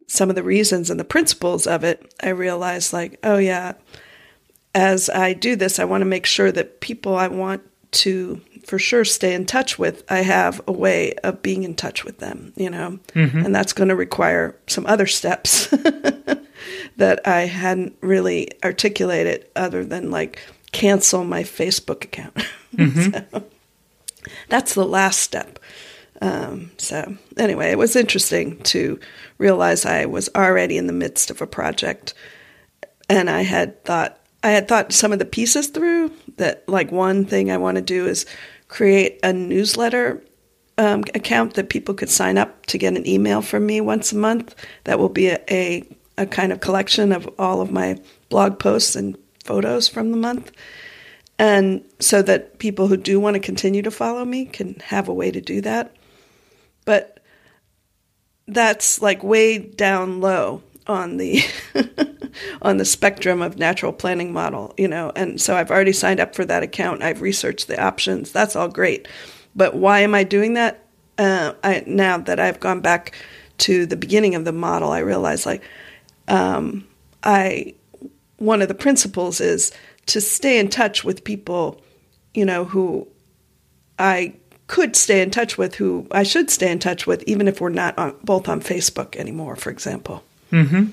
some 0.07 0.29
of 0.29 0.35
the 0.35 0.43
reasons 0.43 0.89
and 0.89 0.99
the 0.99 1.05
principles 1.05 1.65
of 1.65 1.83
it, 1.83 2.13
I 2.21 2.29
realized 2.29 2.93
like, 2.93 3.19
oh 3.23 3.37
yeah, 3.37 3.73
as 4.75 5.09
I 5.09 5.33
do 5.33 5.55
this, 5.55 5.79
I 5.79 5.85
want 5.85 6.01
to 6.01 6.05
make 6.05 6.25
sure 6.25 6.51
that 6.51 6.81
people 6.81 7.15
I 7.15 7.27
want 7.27 7.63
to 7.91 8.41
for 8.65 8.79
sure 8.79 9.03
stay 9.05 9.33
in 9.33 9.45
touch 9.45 9.77
with, 9.79 10.03
I 10.09 10.19
have 10.19 10.61
a 10.67 10.71
way 10.71 11.13
of 11.23 11.41
being 11.41 11.63
in 11.63 11.75
touch 11.75 12.03
with 12.05 12.19
them, 12.19 12.53
you 12.55 12.69
know, 12.69 12.99
Mhm. 13.13 13.45
and 13.45 13.55
that's 13.55 13.73
going 13.73 13.89
to 13.89 13.95
require 13.95 14.55
some 14.67 14.85
other 14.85 15.07
steps 15.07 15.67
that 16.97 17.25
I 17.27 17.41
hadn't 17.41 17.95
really 18.01 18.49
articulated 18.63 19.45
other 19.55 19.83
than 19.83 20.11
like 20.11 20.39
cancel 20.71 21.23
my 21.23 21.43
Facebook 21.43 22.03
account. 22.03 22.35
Mhm. 22.75 23.25
So 23.33 23.43
that's 24.47 24.75
the 24.75 24.85
last 24.85 25.19
step. 25.19 25.59
Um, 26.21 26.71
so 26.77 27.17
anyway, 27.35 27.71
it 27.71 27.77
was 27.77 27.95
interesting 27.97 28.59
to 28.63 28.97
realize 29.39 29.85
I 29.85 30.05
was 30.05 30.29
already 30.35 30.77
in 30.77 30.87
the 30.87 30.93
midst 30.93 31.29
of 31.31 31.41
a 31.41 31.47
project, 31.47 32.13
and 33.09 33.29
I 33.29 33.41
had 33.41 33.83
thought 33.83 34.20
I 34.43 34.49
had 34.51 34.67
thought 34.67 34.93
some 34.93 35.13
of 35.13 35.19
the 35.19 35.25
pieces 35.25 35.67
through. 35.67 36.11
That 36.37 36.67
like 36.67 36.91
one 36.91 37.25
thing 37.25 37.51
I 37.51 37.57
want 37.57 37.75
to 37.75 37.81
do 37.81 38.07
is 38.07 38.25
create 38.67 39.19
a 39.23 39.33
newsletter 39.33 40.23
um, 40.77 41.03
account 41.13 41.53
that 41.55 41.69
people 41.69 41.93
could 41.93 42.09
sign 42.09 42.37
up 42.37 42.65
to 42.67 42.77
get 42.77 42.95
an 42.95 43.07
email 43.07 43.41
from 43.41 43.65
me 43.65 43.81
once 43.81 44.11
a 44.11 44.17
month. 44.17 44.55
That 44.85 44.97
will 44.97 45.09
be 45.09 45.27
a, 45.27 45.39
a, 45.49 45.87
a 46.17 46.25
kind 46.25 46.51
of 46.51 46.61
collection 46.61 47.11
of 47.11 47.29
all 47.37 47.61
of 47.61 47.71
my 47.71 47.99
blog 48.29 48.59
posts 48.59 48.95
and 48.95 49.17
photos 49.43 49.87
from 49.87 50.11
the 50.11 50.17
month. 50.17 50.51
And 51.37 51.83
so 51.99 52.21
that 52.21 52.59
people 52.59 52.87
who 52.87 52.97
do 52.97 53.19
want 53.19 53.33
to 53.35 53.39
continue 53.39 53.81
to 53.81 53.91
follow 53.91 54.25
me 54.25 54.45
can 54.45 54.75
have 54.85 55.07
a 55.07 55.13
way 55.13 55.31
to 55.31 55.41
do 55.41 55.61
that. 55.61 55.95
But 56.85 57.19
that's 58.47 59.01
like 59.01 59.23
way 59.23 59.57
down 59.57 60.21
low 60.21 60.61
on 60.87 61.17
the 61.17 61.41
on 62.61 62.77
the 62.77 62.85
spectrum 62.85 63.41
of 63.41 63.57
natural 63.57 63.93
planning 63.93 64.33
model, 64.33 64.73
you 64.77 64.87
know. 64.87 65.11
And 65.15 65.39
so 65.39 65.55
I've 65.55 65.71
already 65.71 65.93
signed 65.93 66.19
up 66.19 66.35
for 66.35 66.45
that 66.45 66.63
account. 66.63 67.03
I've 67.03 67.21
researched 67.21 67.67
the 67.67 67.81
options. 67.81 68.31
That's 68.31 68.55
all 68.55 68.67
great. 68.67 69.07
But 69.55 69.75
why 69.75 69.99
am 69.99 70.15
I 70.15 70.23
doing 70.23 70.53
that? 70.53 70.85
Uh, 71.17 71.53
I, 71.63 71.83
now 71.85 72.17
that 72.17 72.39
I've 72.39 72.59
gone 72.59 72.81
back 72.81 73.15
to 73.59 73.85
the 73.85 73.97
beginning 73.97 74.35
of 74.35 74.45
the 74.45 74.53
model, 74.53 74.91
I 74.91 74.99
realize 74.99 75.45
like 75.45 75.63
um, 76.27 76.87
I 77.23 77.75
one 78.37 78.61
of 78.61 78.67
the 78.67 78.73
principles 78.73 79.39
is 79.39 79.71
to 80.07 80.19
stay 80.19 80.59
in 80.59 80.67
touch 80.69 81.03
with 81.03 81.23
people, 81.23 81.79
you 82.33 82.43
know, 82.43 82.65
who 82.65 83.07
I 83.99 84.33
could 84.65 84.95
stay 84.95 85.21
in 85.21 85.29
touch 85.29 85.57
with, 85.57 85.75
who 85.75 86.07
I 86.11 86.23
should 86.23 86.49
stay 86.49 86.71
in 86.71 86.79
touch 86.79 87.05
with, 87.05 87.23
even 87.27 87.47
if 87.47 87.61
we're 87.61 87.69
not 87.69 87.97
on, 87.99 88.15
both 88.23 88.47
on 88.49 88.61
Facebook 88.61 89.15
anymore, 89.15 89.55
for 89.55 89.69
example. 89.69 90.23
Hmm. 90.51 90.85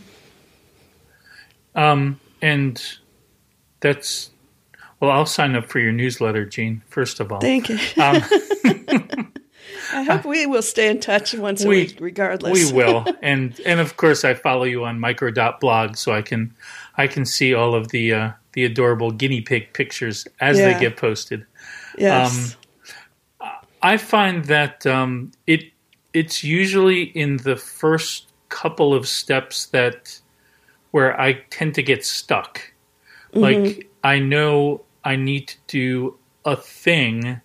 Um. 1.74 2.20
And 2.40 2.82
that's 3.80 4.30
well. 5.00 5.10
I'll 5.10 5.26
sign 5.26 5.56
up 5.56 5.66
for 5.66 5.80
your 5.80 5.92
newsletter, 5.92 6.44
Jean. 6.46 6.82
First 6.88 7.20
of 7.20 7.32
all, 7.32 7.40
thank 7.40 7.68
you. 7.68 7.78
Um, 8.00 8.22
I 9.92 10.02
hope 10.02 10.24
we 10.24 10.46
will 10.46 10.62
stay 10.62 10.88
in 10.88 11.00
touch 11.00 11.34
once 11.34 11.64
we, 11.64 11.66
a 11.66 11.68
week, 11.84 11.98
regardless. 12.00 12.70
We 12.70 12.76
will, 12.76 13.04
and 13.22 13.58
and 13.64 13.80
of 13.80 13.96
course, 13.96 14.24
I 14.24 14.34
follow 14.34 14.64
you 14.64 14.84
on 14.84 15.00
micro.blog, 15.00 15.96
so 15.96 16.12
I 16.12 16.22
can 16.22 16.54
I 16.96 17.06
can 17.06 17.24
see 17.24 17.54
all 17.54 17.74
of 17.74 17.88
the 17.88 18.12
uh, 18.12 18.30
the 18.52 18.64
adorable 18.64 19.10
guinea 19.10 19.40
pig 19.40 19.72
pictures 19.72 20.26
as 20.40 20.58
yeah. 20.58 20.72
they 20.72 20.80
get 20.80 20.96
posted. 20.96 21.46
Yes. 21.96 22.56
Um, 23.40 23.48
I 23.80 23.96
find 23.96 24.44
that 24.46 24.86
um, 24.86 25.32
it 25.46 25.64
it's 26.12 26.42
usually 26.42 27.02
in 27.02 27.38
the 27.38 27.56
first 27.56 28.27
couple 28.48 28.94
of 28.94 29.06
steps 29.06 29.66
that 29.66 30.18
where 30.90 31.18
I 31.20 31.34
tend 31.50 31.74
to 31.76 31.82
get 31.82 32.04
stuck. 32.04 32.72
Mm-hmm. 33.32 33.40
Like 33.40 33.90
I 34.04 34.18
know 34.18 34.82
I 35.04 35.16
need 35.16 35.48
to 35.48 35.56
do 35.66 36.18
a 36.44 36.56
thing, 36.56 37.40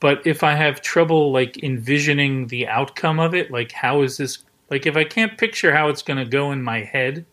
but 0.00 0.26
if 0.26 0.42
I 0.42 0.54
have 0.54 0.80
trouble 0.80 1.32
like 1.32 1.62
envisioning 1.62 2.46
the 2.46 2.68
outcome 2.68 3.18
of 3.18 3.34
it, 3.34 3.50
like 3.50 3.72
how 3.72 4.02
is 4.02 4.16
this 4.16 4.38
like 4.70 4.86
if 4.86 4.96
I 4.96 5.04
can't 5.04 5.36
picture 5.38 5.74
how 5.74 5.88
it's 5.88 6.02
going 6.02 6.18
to 6.18 6.24
go 6.24 6.52
in 6.52 6.62
my 6.62 6.82
head, 6.82 7.24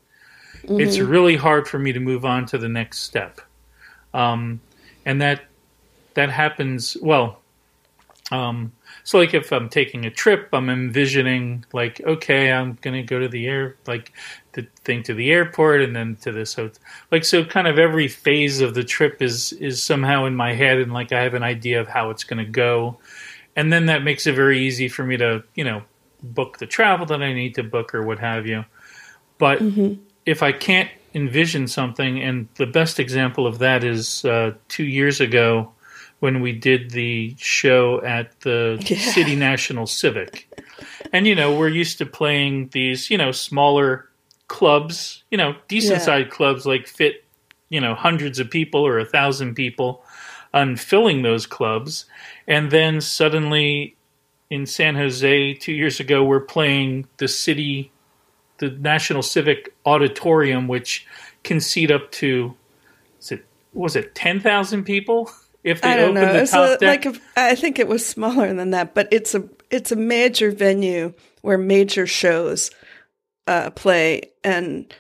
mm-hmm. 0.64 0.80
it's 0.80 1.00
really 1.00 1.36
hard 1.36 1.68
for 1.68 1.78
me 1.78 1.92
to 1.94 2.00
move 2.00 2.26
on 2.26 2.46
to 2.48 2.58
the 2.58 2.70
next 2.70 3.00
step. 3.00 3.42
Um, 4.14 4.62
and 5.06 5.22
that 5.22 5.44
that 6.16 6.30
happens 6.30 6.98
well. 7.02 7.42
Um, 8.32 8.72
so 9.06 9.18
like 9.18 9.34
if 9.34 9.54
I'm 9.54 9.70
taking 9.70 10.06
a 10.06 10.12
trip, 10.12 10.50
I'm 10.52 10.70
envisioning 10.70 11.64
like 11.72 12.02
okay, 12.02 12.52
I'm 12.52 12.78
gonna 12.82 13.04
go 13.04 13.20
to 13.20 13.30
the 13.30 13.48
air 13.48 13.78
like 13.88 14.12
the 14.52 14.68
thing 14.84 15.04
to 15.04 15.14
the 15.14 15.32
airport 15.32 15.82
and 15.82 15.96
then 15.96 16.18
to 16.24 16.34
this 16.34 16.56
hotel. 16.56 16.82
Like 17.12 17.24
so, 17.24 17.46
kind 17.46 17.68
of 17.68 17.80
every 17.80 18.10
phase 18.10 18.60
of 18.60 18.74
the 18.74 18.84
trip 18.84 19.22
is 19.22 19.54
is 19.54 19.82
somehow 19.82 20.26
in 20.26 20.36
my 20.36 20.54
head, 20.54 20.80
and 20.80 20.92
like 20.92 21.14
I 21.14 21.22
have 21.22 21.36
an 21.36 21.44
idea 21.44 21.80
of 21.80 21.88
how 21.88 22.10
it's 22.10 22.26
gonna 22.26 22.44
go, 22.44 22.98
and 23.56 23.72
then 23.72 23.86
that 23.86 24.04
makes 24.04 24.28
it 24.28 24.36
very 24.36 24.60
easy 24.60 24.90
for 24.90 25.06
me 25.06 25.16
to 25.16 25.44
you 25.54 25.64
know 25.64 25.84
book 26.22 26.58
the 26.58 26.66
travel 26.66 27.06
that 27.06 27.24
I 27.24 27.32
need 27.32 27.56
to 27.56 27.64
book 27.64 27.96
or 27.96 28.04
what 28.04 28.20
have 28.20 28.46
you. 28.46 28.66
But 29.38 29.60
mm-hmm 29.60 30.02
if 30.26 30.42
I 30.42 30.52
can't 30.52 30.90
envision 31.14 31.68
something, 31.68 32.22
and 32.22 32.48
the 32.56 32.66
best 32.66 33.00
example 33.00 33.48
of 33.48 33.60
that 33.60 33.84
is 33.84 34.26
uh, 34.26 34.54
two 34.68 34.84
years 34.84 35.22
ago 35.22 35.72
when 36.26 36.42
we 36.42 36.52
did 36.52 36.90
the 36.90 37.36
show 37.38 38.02
at 38.04 38.40
the 38.40 38.84
yeah. 38.88 38.98
City 38.98 39.36
National 39.36 39.86
Civic. 39.86 40.50
And, 41.14 41.28
you 41.28 41.36
know, 41.36 41.56
we're 41.56 41.70
used 41.70 42.00
to 42.00 42.06
playing 42.08 42.70
these, 42.70 43.12
you 43.12 43.18
know, 43.20 43.32
smaller 43.32 44.10
clubs, 44.48 45.24
you 45.30 45.38
know, 45.38 45.56
decent 45.68 46.02
sized 46.02 46.30
yeah. 46.30 46.34
clubs 46.34 46.66
like 46.66 46.88
fit, 46.88 47.24
you 47.70 47.80
know, 47.80 47.94
hundreds 47.94 48.40
of 48.40 48.50
people 48.50 48.82
or 48.82 48.98
a 48.98 49.06
thousand 49.06 49.54
people 49.54 50.04
on 50.52 50.78
filling 50.78 51.22
those 51.22 51.46
clubs. 51.46 52.06
And 52.48 52.72
then 52.72 53.02
suddenly 53.02 53.96
in 54.50 54.66
San 54.66 54.96
Jose 54.96 55.54
two 55.54 55.74
years 55.74 56.00
ago, 56.00 56.24
we're 56.24 56.40
playing 56.40 57.08
the 57.18 57.28
city 57.28 57.92
the 58.58 58.72
National 58.72 59.22
Civic 59.22 59.76
Auditorium, 59.86 60.68
which 60.68 61.06
can 61.44 61.60
seat 61.60 61.92
up 61.92 62.10
to, 62.14 62.56
is 63.20 63.32
it 63.32 63.46
was 63.74 63.96
it 63.96 64.16
ten 64.16 64.40
thousand 64.40 64.86
people? 64.86 65.30
If 65.66 65.82
they 65.82 65.94
I 65.94 65.98
don't 65.98 66.14
know, 66.14 66.22
it's 66.22 66.54
a, 66.54 66.78
like 66.82 67.08
a, 67.08 67.16
I 67.36 67.56
think 67.56 67.80
it 67.80 67.88
was 67.88 68.06
smaller 68.06 68.54
than 68.54 68.70
that, 68.70 68.94
but 68.94 69.08
it's 69.12 69.34
a 69.34 69.44
it's 69.72 69.92
a 69.92 69.96
major 69.96 70.52
venue 70.52 71.14
where 71.42 71.58
major 71.58 72.06
shows 72.06 72.70
uh, 73.48 73.72
play, 73.72 74.32
and 74.44 74.94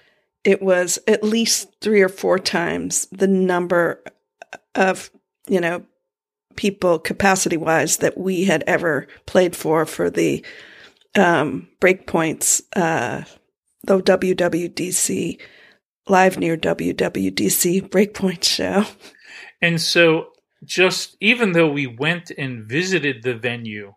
it 0.43 0.63
was 0.63 0.97
at 1.07 1.23
least 1.23 1.69
three 1.81 2.01
or 2.01 2.09
four 2.09 2.39
times 2.39 3.07
the 3.11 3.27
number 3.27 4.03
of 4.73 5.11
you 5.47 5.61
know 5.61 5.85
people 6.55 6.97
capacity 6.97 7.57
wise 7.57 7.97
that 7.97 8.17
we 8.17 8.45
had 8.45 8.63
ever 8.65 9.07
played 9.27 9.55
for 9.55 9.85
for 9.85 10.09
the 10.09 10.43
um, 11.15 11.67
breakpoints 11.79 12.63
uh, 12.75 13.23
the 13.83 14.01
WWDC 14.01 15.39
live 16.07 16.37
near 16.39 16.57
WWDC 16.57 17.89
Breakpoint 17.89 18.43
show. 18.43 18.85
And 19.61 19.79
so, 19.79 20.29
just 20.63 21.17
even 21.19 21.51
though 21.51 21.69
we 21.69 21.87
went 21.87 22.31
and 22.31 22.65
visited 22.65 23.23
the 23.23 23.35
venue 23.35 23.93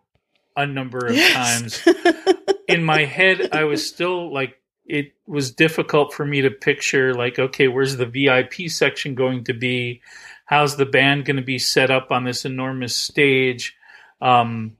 a 0.55 0.65
number 0.65 1.05
of 1.07 1.15
yes. 1.15 1.83
times, 1.83 1.95
in 2.67 2.83
my 2.83 3.05
head, 3.05 3.49
I 3.51 3.63
was 3.63 3.87
still 3.87 4.33
like, 4.33 4.55
it 4.85 5.13
was 5.27 5.51
difficult 5.51 6.13
for 6.13 6.25
me 6.25 6.41
to 6.41 6.49
picture, 6.49 7.13
like, 7.13 7.37
okay, 7.39 7.67
where's 7.67 7.97
the 7.97 8.05
VIP 8.05 8.69
section 8.69 9.15
going 9.15 9.43
to 9.45 9.53
be? 9.53 10.01
How's 10.45 10.77
the 10.77 10.85
band 10.85 11.25
going 11.25 11.37
to 11.37 11.43
be 11.43 11.59
set 11.59 11.91
up 11.91 12.11
on 12.11 12.23
this 12.23 12.43
enormous 12.43 12.95
stage? 12.95 13.75
Um, 14.19 14.77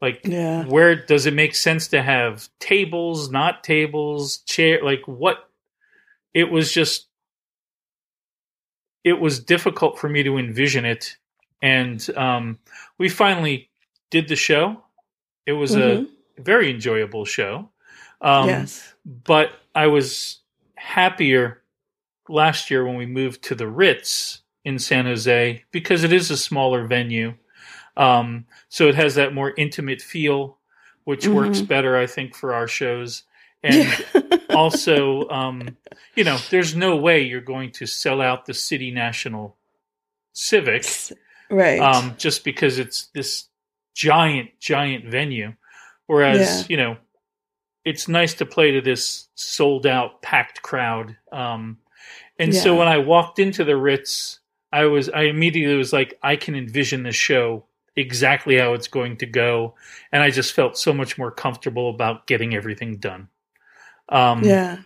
like, 0.00 0.20
yeah. 0.24 0.64
where 0.64 0.94
does 0.94 1.26
it 1.26 1.34
make 1.34 1.54
sense 1.54 1.88
to 1.88 2.00
have 2.00 2.48
tables, 2.60 3.30
not 3.30 3.64
tables, 3.64 4.38
chair? 4.38 4.82
Like, 4.82 5.02
what? 5.06 5.48
It 6.32 6.50
was 6.50 6.72
just, 6.72 7.08
it 9.04 9.20
was 9.20 9.40
difficult 9.40 9.98
for 9.98 10.08
me 10.08 10.22
to 10.22 10.38
envision 10.38 10.84
it. 10.84 11.16
And 11.62 12.06
um, 12.16 12.58
we 12.98 13.08
finally 13.08 13.70
did 14.10 14.28
the 14.28 14.36
show. 14.36 14.82
It 15.46 15.52
was 15.52 15.74
mm-hmm. 15.74 16.04
a 16.38 16.42
very 16.42 16.70
enjoyable 16.70 17.24
show. 17.24 17.70
Um, 18.20 18.48
yes. 18.48 18.94
But 19.04 19.52
I 19.74 19.86
was 19.86 20.40
happier 20.76 21.62
last 22.28 22.70
year 22.70 22.84
when 22.84 22.96
we 22.96 23.06
moved 23.06 23.42
to 23.44 23.54
the 23.54 23.68
Ritz 23.68 24.42
in 24.64 24.78
San 24.78 25.06
Jose 25.06 25.64
because 25.70 26.04
it 26.04 26.12
is 26.12 26.30
a 26.30 26.36
smaller 26.36 26.86
venue. 26.86 27.34
Um, 27.96 28.46
so 28.68 28.88
it 28.88 28.94
has 28.94 29.14
that 29.16 29.34
more 29.34 29.52
intimate 29.56 30.00
feel, 30.00 30.58
which 31.04 31.24
mm-hmm. 31.24 31.34
works 31.34 31.60
better, 31.60 31.96
I 31.96 32.06
think, 32.06 32.34
for 32.34 32.54
our 32.54 32.68
shows. 32.68 33.24
And 33.62 33.74
yeah. 33.74 33.98
Also, 34.60 35.28
um, 35.30 35.76
you 36.14 36.24
know, 36.24 36.36
there's 36.50 36.76
no 36.76 36.96
way 36.96 37.22
you're 37.22 37.40
going 37.40 37.72
to 37.72 37.86
sell 37.86 38.20
out 38.20 38.44
the 38.44 38.54
City 38.54 38.90
National 38.90 39.56
Civic, 40.32 40.86
right? 41.50 41.80
Um, 41.80 42.14
just 42.18 42.44
because 42.44 42.78
it's 42.78 43.06
this 43.14 43.46
giant, 43.94 44.50
giant 44.60 45.06
venue. 45.06 45.54
Whereas, 46.06 46.40
yeah. 46.40 46.66
you 46.68 46.76
know, 46.76 46.96
it's 47.84 48.06
nice 48.06 48.34
to 48.34 48.46
play 48.46 48.72
to 48.72 48.80
this 48.80 49.28
sold 49.34 49.86
out, 49.86 50.20
packed 50.20 50.60
crowd. 50.60 51.16
Um, 51.32 51.78
and 52.38 52.52
yeah. 52.52 52.60
so 52.60 52.76
when 52.76 52.88
I 52.88 52.98
walked 52.98 53.38
into 53.38 53.64
the 53.64 53.76
Ritz, 53.76 54.40
I 54.72 54.84
was 54.84 55.08
I 55.08 55.22
immediately 55.22 55.76
was 55.76 55.92
like, 55.92 56.18
I 56.22 56.36
can 56.36 56.54
envision 56.54 57.02
the 57.02 57.12
show 57.12 57.64
exactly 57.96 58.56
how 58.56 58.74
it's 58.74 58.88
going 58.88 59.16
to 59.18 59.26
go, 59.26 59.74
and 60.12 60.22
I 60.22 60.30
just 60.30 60.52
felt 60.52 60.78
so 60.78 60.92
much 60.92 61.18
more 61.18 61.30
comfortable 61.30 61.90
about 61.90 62.26
getting 62.26 62.54
everything 62.54 62.98
done. 62.98 63.28
Um, 64.10 64.44
yeah. 64.44 64.78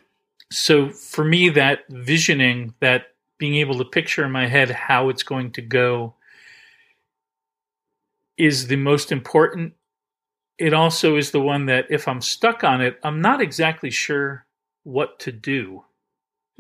So 0.52 0.90
for 0.90 1.24
me, 1.24 1.48
that 1.50 1.80
visioning, 1.88 2.74
that 2.80 3.06
being 3.38 3.56
able 3.56 3.78
to 3.78 3.84
picture 3.84 4.24
in 4.24 4.30
my 4.30 4.46
head 4.46 4.70
how 4.70 5.08
it's 5.08 5.22
going 5.22 5.52
to 5.52 5.62
go, 5.62 6.14
is 8.36 8.66
the 8.66 8.76
most 8.76 9.10
important 9.10 9.74
it 10.58 10.72
also 10.72 11.16
is 11.16 11.30
the 11.30 11.40
one 11.40 11.66
that 11.66 11.86
if 11.90 12.06
I'm 12.06 12.20
stuck 12.20 12.64
on 12.64 12.80
it, 12.80 12.98
I'm 13.02 13.20
not 13.20 13.40
exactly 13.40 13.90
sure 13.90 14.46
what 14.84 15.18
to 15.20 15.32
do. 15.32 15.84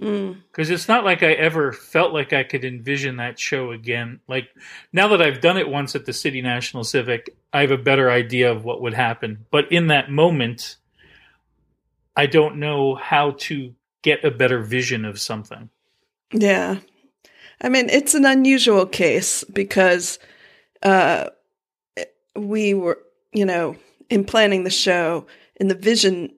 Mm. 0.00 0.42
Because 0.50 0.70
it's 0.70 0.88
not 0.88 1.04
like 1.04 1.22
I 1.22 1.32
ever 1.32 1.72
felt 1.72 2.12
like 2.12 2.32
I 2.32 2.42
could 2.42 2.64
envision 2.64 3.16
that 3.16 3.38
show 3.38 3.70
again. 3.70 4.20
Like 4.26 4.48
now 4.92 5.08
that 5.08 5.22
I've 5.22 5.40
done 5.40 5.56
it 5.56 5.68
once 5.68 5.94
at 5.94 6.04
the 6.04 6.12
City 6.12 6.42
National 6.42 6.82
Civic, 6.82 7.36
I 7.52 7.60
have 7.60 7.70
a 7.70 7.78
better 7.78 8.10
idea 8.10 8.50
of 8.50 8.64
what 8.64 8.82
would 8.82 8.94
happen. 8.94 9.46
But 9.52 9.70
in 9.70 9.86
that 9.88 10.10
moment, 10.10 10.76
I 12.16 12.26
don't 12.26 12.56
know 12.56 12.94
how 12.94 13.32
to 13.32 13.74
get 14.02 14.24
a 14.24 14.30
better 14.30 14.60
vision 14.60 15.04
of 15.04 15.20
something. 15.20 15.70
Yeah. 16.32 16.78
I 17.60 17.68
mean, 17.68 17.88
it's 17.88 18.14
an 18.14 18.24
unusual 18.24 18.86
case 18.86 19.44
because 19.44 20.18
uh, 20.82 21.30
we 22.36 22.74
were, 22.74 22.98
you 23.32 23.46
know, 23.46 23.76
in 24.10 24.24
planning 24.24 24.64
the 24.64 24.70
show, 24.70 25.26
in 25.56 25.68
the 25.68 25.74
vision 25.74 26.34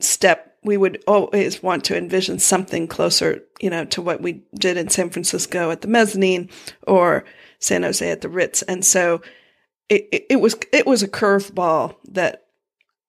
step, 0.00 0.56
we 0.62 0.76
would 0.76 1.02
always 1.06 1.62
want 1.62 1.84
to 1.84 1.96
envision 1.96 2.38
something 2.38 2.88
closer, 2.88 3.42
you 3.60 3.70
know, 3.70 3.84
to 3.84 4.02
what 4.02 4.20
we 4.20 4.42
did 4.58 4.76
in 4.76 4.88
San 4.88 5.10
Francisco 5.10 5.70
at 5.70 5.82
the 5.82 5.88
mezzanine 5.88 6.48
or 6.86 7.24
San 7.58 7.82
Jose 7.82 8.08
at 8.10 8.20
the 8.20 8.28
Ritz. 8.28 8.62
And 8.62 8.84
so 8.84 9.20
it, 9.88 10.08
it, 10.10 10.26
it 10.30 10.36
was 10.36 10.56
it 10.72 10.86
was 10.86 11.02
a 11.02 11.08
curveball 11.08 11.96
that 12.08 12.45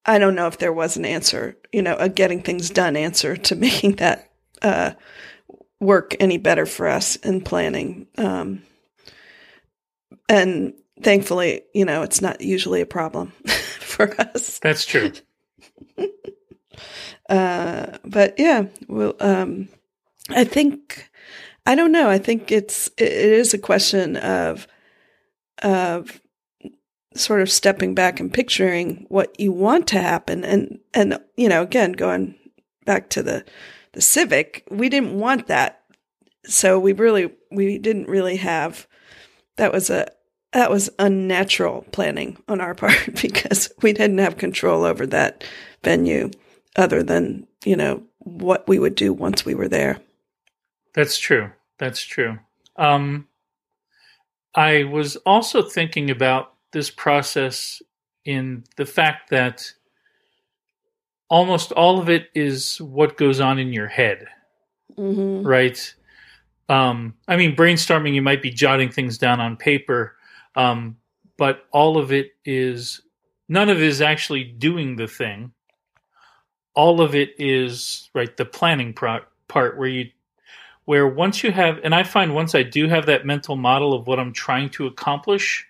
I 0.07 0.17
don't 0.19 0.35
know 0.35 0.47
if 0.47 0.57
there 0.57 0.73
was 0.73 0.95
an 0.95 1.05
answer, 1.05 1.57
you 1.73 1.81
know, 1.81 1.95
a 1.97 2.07
getting 2.07 2.41
things 2.41 2.69
done 2.69 2.95
answer 2.95 3.35
to 3.35 3.55
making 3.67 3.97
that 3.97 4.31
uh, 4.61 4.91
work 5.79 6.15
any 6.19 6.37
better 6.37 6.65
for 6.65 6.87
us 6.87 7.17
in 7.17 7.41
planning. 7.41 8.07
Um, 8.17 8.63
and 10.29 10.73
thankfully, 11.01 11.63
you 11.73 11.85
know, 11.85 12.01
it's 12.01 12.21
not 12.21 12.41
usually 12.41 12.81
a 12.81 12.85
problem 12.85 13.33
for 13.47 14.19
us. 14.19 14.59
That's 14.59 14.85
true. 14.85 15.11
uh, 17.29 17.97
but 18.05 18.35
yeah, 18.37 18.65
well, 18.87 19.15
um, 19.19 19.67
I 20.29 20.43
think 20.43 21.09
I 21.65 21.75
don't 21.75 21.91
know. 21.91 22.09
I 22.09 22.17
think 22.17 22.51
it's 22.51 22.87
it 22.97 23.11
is 23.11 23.53
a 23.53 23.57
question 23.57 24.17
of 24.17 24.67
of 25.61 26.21
sort 27.19 27.41
of 27.41 27.51
stepping 27.51 27.93
back 27.93 28.19
and 28.19 28.33
picturing 28.33 29.05
what 29.09 29.39
you 29.39 29.51
want 29.51 29.87
to 29.87 30.01
happen, 30.01 30.43
and 30.43 30.79
and 30.93 31.19
you 31.35 31.49
know, 31.49 31.61
again, 31.61 31.93
going 31.93 32.35
back 32.85 33.09
to 33.09 33.23
the 33.23 33.45
the 33.93 34.01
civic, 34.01 34.67
we 34.69 34.89
didn't 34.89 35.19
want 35.19 35.47
that, 35.47 35.83
so 36.45 36.79
we 36.79 36.93
really 36.93 37.31
we 37.51 37.77
didn't 37.77 38.07
really 38.07 38.37
have 38.37 38.87
that 39.57 39.73
was 39.73 39.89
a 39.89 40.07
that 40.53 40.71
was 40.71 40.89
unnatural 40.97 41.85
planning 41.91 42.37
on 42.47 42.61
our 42.61 42.73
part 42.75 43.15
because 43.21 43.71
we 43.81 43.93
didn't 43.93 44.19
have 44.19 44.37
control 44.37 44.83
over 44.83 45.05
that 45.07 45.43
venue 45.83 46.31
other 46.75 47.03
than, 47.03 47.47
you 47.65 47.75
know, 47.75 48.03
what 48.19 48.67
we 48.67 48.79
would 48.79 48.95
do 48.95 49.13
once 49.13 49.45
we 49.45 49.55
were 49.55 49.67
there. 49.67 49.99
That's 50.93 51.17
true. 51.17 51.51
That's 51.79 52.01
true. 52.01 52.39
Um, 52.75 53.27
I 54.55 54.83
was 54.83 55.15
also 55.17 55.61
thinking 55.61 56.09
about 56.09 56.53
this 56.71 56.89
process 56.89 57.81
in 58.25 58.63
the 58.75 58.85
fact 58.85 59.29
that 59.29 59.71
almost 61.29 61.71
all 61.71 61.99
of 61.99 62.09
it 62.09 62.27
is 62.35 62.79
what 62.81 63.17
goes 63.17 63.39
on 63.39 63.59
in 63.59 63.73
your 63.73 63.87
head, 63.87 64.27
Mm-hmm. 64.97 65.45
right? 65.45 65.95
Um, 66.69 67.13
I 67.27 67.37
mean, 67.37 67.55
brainstorming, 67.55 68.13
you 68.13 68.21
might 68.21 68.41
be 68.41 68.49
jotting 68.49 68.89
things 68.89 69.17
down 69.17 69.39
on 69.39 69.55
paper, 69.55 70.15
um, 70.55 70.97
but 71.37 71.65
all 71.71 71.97
of 71.97 72.11
it 72.11 72.31
is, 72.45 73.01
none 73.47 73.69
of 73.69 73.77
it 73.77 73.83
is 73.83 74.01
actually 74.01 74.43
doing 74.43 74.95
the 74.95 75.07
thing. 75.07 75.51
All 76.73 76.99
of 76.99 77.15
it 77.15 77.35
is, 77.37 78.09
right, 78.13 78.35
the 78.35 78.45
planning 78.45 78.93
pro- 78.93 79.21
part 79.47 79.77
where 79.77 79.87
you, 79.87 80.09
where 80.85 81.07
once 81.07 81.43
you 81.43 81.51
have, 81.51 81.79
and 81.83 81.93
I 81.93 82.03
find 82.03 82.33
once 82.33 82.55
I 82.55 82.63
do 82.63 82.87
have 82.87 83.05
that 83.05 83.25
mental 83.25 83.55
model 83.55 83.93
of 83.93 84.07
what 84.07 84.19
I'm 84.19 84.33
trying 84.33 84.69
to 84.71 84.87
accomplish, 84.87 85.65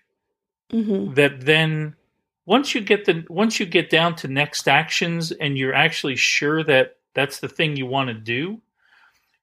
Mm-hmm. 0.72 1.14
that 1.14 1.40
then 1.40 1.96
once 2.44 2.74
you 2.74 2.82
get 2.82 3.06
the 3.06 3.24
once 3.30 3.58
you 3.58 3.64
get 3.66 3.88
down 3.88 4.14
to 4.16 4.28
next 4.28 4.68
actions 4.68 5.32
and 5.32 5.56
you're 5.56 5.72
actually 5.74 6.16
sure 6.16 6.62
that 6.64 6.96
that's 7.14 7.40
the 7.40 7.48
thing 7.48 7.76
you 7.76 7.86
want 7.86 8.08
to 8.08 8.14
do 8.14 8.60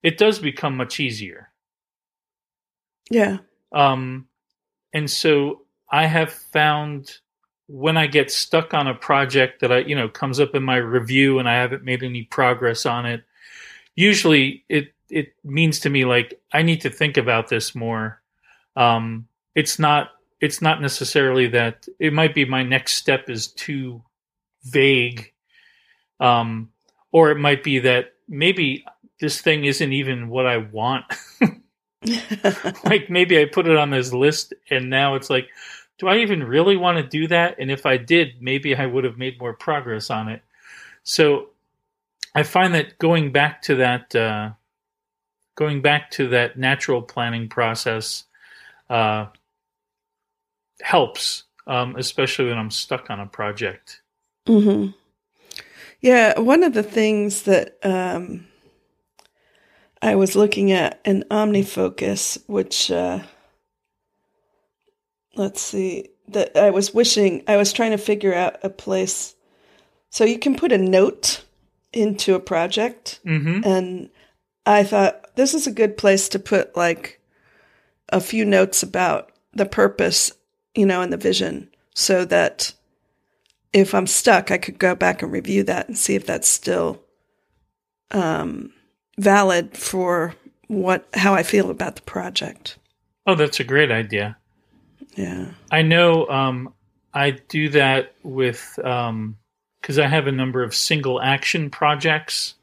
it 0.03 0.17
does 0.19 0.37
become 0.37 0.77
much 0.77 0.99
easier 0.99 1.49
Yeah. 3.09 3.39
um 3.71 4.27
and 4.93 5.09
so 5.09 5.61
i 5.91 6.05
have 6.05 6.31
found 6.31 7.17
when 7.67 7.97
i 7.97 8.05
get 8.07 8.31
stuck 8.31 8.73
on 8.73 8.87
a 8.87 8.93
project 8.93 9.61
that 9.61 9.71
i 9.71 9.79
you 9.79 9.95
know 9.95 10.07
comes 10.09 10.39
up 10.39 10.53
in 10.55 10.63
my 10.63 10.77
review 10.77 11.39
and 11.39 11.49
i 11.49 11.55
haven't 11.55 11.83
made 11.83 12.03
any 12.03 12.23
progress 12.23 12.85
on 12.85 13.05
it 13.05 13.23
usually 13.95 14.63
it 14.69 14.93
it 15.09 15.33
means 15.43 15.79
to 15.79 15.89
me 15.89 16.05
like 16.05 16.39
i 16.53 16.61
need 16.61 16.81
to 16.81 16.89
think 16.89 17.17
about 17.17 17.47
this 17.49 17.73
more 17.75 18.21
um 18.75 19.27
it's 19.55 19.79
not 19.79 20.09
it's 20.41 20.61
not 20.61 20.81
necessarily 20.81 21.47
that 21.47 21.87
it 21.99 22.13
might 22.13 22.33
be 22.33 22.45
my 22.45 22.63
next 22.63 22.95
step 22.95 23.29
is 23.29 23.47
too 23.47 24.01
vague 24.63 25.31
um 26.19 26.69
or 27.11 27.31
it 27.31 27.37
might 27.37 27.63
be 27.63 27.79
that 27.79 28.13
maybe 28.27 28.85
this 29.19 29.41
thing 29.41 29.65
isn't 29.65 29.93
even 29.93 30.29
what 30.29 30.45
i 30.45 30.57
want. 30.57 31.05
Like 32.83 33.09
maybe 33.09 33.39
i 33.39 33.45
put 33.45 33.67
it 33.67 33.77
on 33.77 33.89
this 33.89 34.13
list 34.13 34.53
and 34.69 34.89
now 34.89 35.15
it's 35.15 35.29
like 35.29 35.49
do 35.97 36.07
i 36.07 36.17
even 36.17 36.43
really 36.43 36.75
want 36.77 36.97
to 36.97 37.03
do 37.03 37.27
that? 37.27 37.55
And 37.59 37.71
if 37.71 37.85
i 37.85 37.97
did 37.97 38.41
maybe 38.41 38.75
i 38.75 38.85
would 38.85 39.03
have 39.03 39.17
made 39.17 39.39
more 39.39 39.53
progress 39.53 40.09
on 40.09 40.29
it. 40.29 40.43
So 41.03 41.49
i 42.35 42.43
find 42.43 42.73
that 42.75 42.99
going 42.99 43.31
back 43.31 43.61
to 43.63 43.75
that 43.75 44.15
uh 44.15 44.51
going 45.55 45.81
back 45.81 46.11
to 46.11 46.27
that 46.29 46.57
natural 46.57 47.01
planning 47.01 47.47
process 47.49 48.25
uh 48.89 49.27
helps, 50.81 51.43
um, 51.67 51.95
especially 51.95 52.45
when 52.49 52.57
I'm 52.57 52.71
stuck 52.71 53.09
on 53.09 53.19
a 53.19 53.27
project. 53.27 54.01
hmm 54.47 54.87
Yeah, 56.01 56.39
one 56.39 56.63
of 56.63 56.73
the 56.73 56.83
things 56.83 57.43
that 57.43 57.77
um, 57.83 58.47
I 60.01 60.15
was 60.15 60.35
looking 60.35 60.71
at 60.71 60.99
in 61.05 61.23
OmniFocus, 61.31 62.47
which 62.47 62.91
uh, 62.91 63.19
let's 65.35 65.61
see, 65.61 66.09
that 66.29 66.55
I 66.57 66.69
was 66.71 66.93
wishing 66.93 67.43
I 67.47 67.57
was 67.57 67.73
trying 67.73 67.91
to 67.91 67.97
figure 67.97 68.33
out 68.33 68.57
a 68.63 68.69
place 68.69 69.35
so 70.09 70.23
you 70.23 70.39
can 70.39 70.55
put 70.55 70.71
a 70.71 70.77
note 70.77 71.43
into 71.91 72.35
a 72.35 72.39
project, 72.39 73.19
Mm-hmm. 73.25 73.61
and 73.63 74.09
I 74.65 74.83
thought 74.83 75.35
this 75.35 75.53
is 75.53 75.67
a 75.67 75.71
good 75.71 75.97
place 75.97 76.29
to 76.29 76.39
put 76.39 76.75
like 76.75 77.19
a 78.09 78.19
few 78.19 78.45
notes 78.45 78.83
about 78.83 79.31
the 79.53 79.65
purpose, 79.65 80.31
you 80.75 80.85
know, 80.85 81.01
and 81.01 81.11
the 81.11 81.17
vision, 81.17 81.69
so 81.93 82.25
that 82.25 82.73
if 83.73 83.93
I'm 83.93 84.07
stuck, 84.07 84.51
I 84.51 84.57
could 84.57 84.77
go 84.79 84.95
back 84.95 85.21
and 85.21 85.31
review 85.31 85.63
that 85.63 85.87
and 85.87 85.97
see 85.97 86.15
if 86.15 86.25
that's 86.25 86.47
still 86.47 87.01
um, 88.11 88.71
valid 89.17 89.77
for 89.77 90.35
what 90.67 91.07
how 91.13 91.33
I 91.33 91.43
feel 91.43 91.69
about 91.69 91.95
the 91.95 92.01
project. 92.01 92.77
Oh, 93.25 93.35
that's 93.35 93.59
a 93.59 93.63
great 93.63 93.91
idea. 93.91 94.37
Yeah. 95.15 95.51
I 95.71 95.81
know 95.81 96.27
um, 96.27 96.73
I 97.13 97.31
do 97.31 97.69
that 97.69 98.13
with 98.23 98.73
because 98.75 99.99
I 99.99 100.07
have 100.07 100.27
a 100.27 100.31
number 100.31 100.63
of 100.63 100.75
single 100.75 101.21
action 101.21 101.69
projects, 101.69 102.55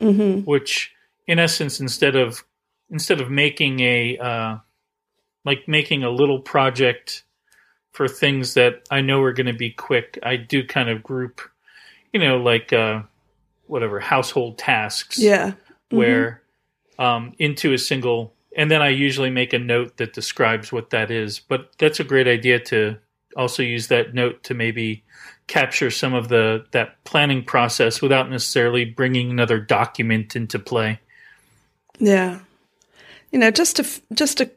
Mm-hmm. 0.00 0.48
which 0.48 0.92
in 1.26 1.38
essence, 1.38 1.78
instead 1.78 2.16
of 2.16 2.42
instead 2.90 3.20
of 3.20 3.30
making 3.30 3.80
a 3.80 4.16
uh, 4.16 4.56
like 5.44 5.68
making 5.68 6.04
a 6.04 6.10
little 6.10 6.40
project 6.40 7.22
for 7.92 8.08
things 8.08 8.54
that 8.54 8.86
I 8.90 9.00
know 9.00 9.22
are 9.22 9.32
going 9.32 9.46
to 9.46 9.52
be 9.52 9.70
quick, 9.70 10.18
I 10.22 10.36
do 10.36 10.64
kind 10.64 10.88
of 10.88 11.02
group, 11.02 11.40
you 12.12 12.20
know, 12.20 12.38
like 12.38 12.72
uh, 12.72 13.02
whatever 13.66 14.00
household 14.00 14.58
tasks. 14.58 15.18
Yeah. 15.18 15.52
where 15.90 16.42
um, 16.98 17.32
into 17.38 17.72
a 17.72 17.78
single 17.78 18.34
and 18.56 18.70
then 18.70 18.82
i 18.82 18.88
usually 18.88 19.30
make 19.30 19.52
a 19.52 19.58
note 19.58 19.96
that 19.96 20.12
describes 20.12 20.70
what 20.72 20.90
that 20.90 21.10
is 21.10 21.38
but 21.38 21.70
that's 21.78 21.98
a 22.00 22.04
great 22.04 22.26
idea 22.28 22.58
to 22.58 22.96
also 23.36 23.62
use 23.62 23.86
that 23.88 24.12
note 24.12 24.42
to 24.42 24.54
maybe 24.54 25.02
capture 25.46 25.90
some 25.90 26.14
of 26.14 26.28
the 26.28 26.64
that 26.72 27.02
planning 27.04 27.44
process 27.44 28.02
without 28.02 28.28
necessarily 28.28 28.84
bringing 28.84 29.30
another 29.30 29.58
document 29.58 30.36
into 30.36 30.58
play 30.58 30.98
Yeah. 32.00 32.40
You 33.30 33.38
know, 33.38 33.50
just 33.50 33.78
a 33.78 33.86
just 34.14 34.40
a 34.40 34.50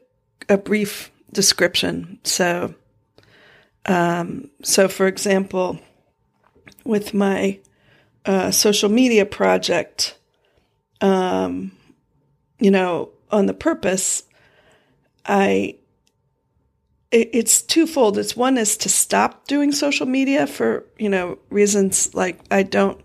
a 0.48 0.58
brief 0.58 1.10
description. 1.32 2.18
So, 2.24 2.74
um, 3.86 4.50
so 4.62 4.88
for 4.88 5.06
example, 5.06 5.78
with 6.84 7.14
my 7.14 7.58
uh, 8.24 8.50
social 8.50 8.88
media 8.88 9.26
project, 9.26 10.18
um, 11.00 11.72
you 12.58 12.70
know, 12.70 13.10
on 13.30 13.46
the 13.46 13.54
purpose, 13.54 14.24
I 15.26 15.76
it, 17.10 17.30
it's 17.32 17.62
twofold. 17.62 18.18
It's 18.18 18.36
one 18.36 18.58
is 18.58 18.76
to 18.78 18.88
stop 18.88 19.46
doing 19.46 19.72
social 19.72 20.06
media 20.06 20.46
for 20.46 20.84
you 20.98 21.08
know 21.08 21.38
reasons 21.50 22.14
like 22.14 22.40
I 22.50 22.62
don't 22.62 23.00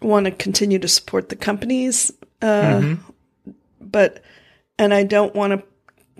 want 0.00 0.26
to 0.26 0.32
continue 0.32 0.78
to 0.80 0.88
support 0.88 1.28
the 1.28 1.36
companies, 1.36 2.10
uh, 2.40 2.46
Mm-hmm. 2.46 3.52
but 3.80 4.22
and 4.78 4.92
I 4.92 5.04
don't 5.04 5.34
want 5.34 5.62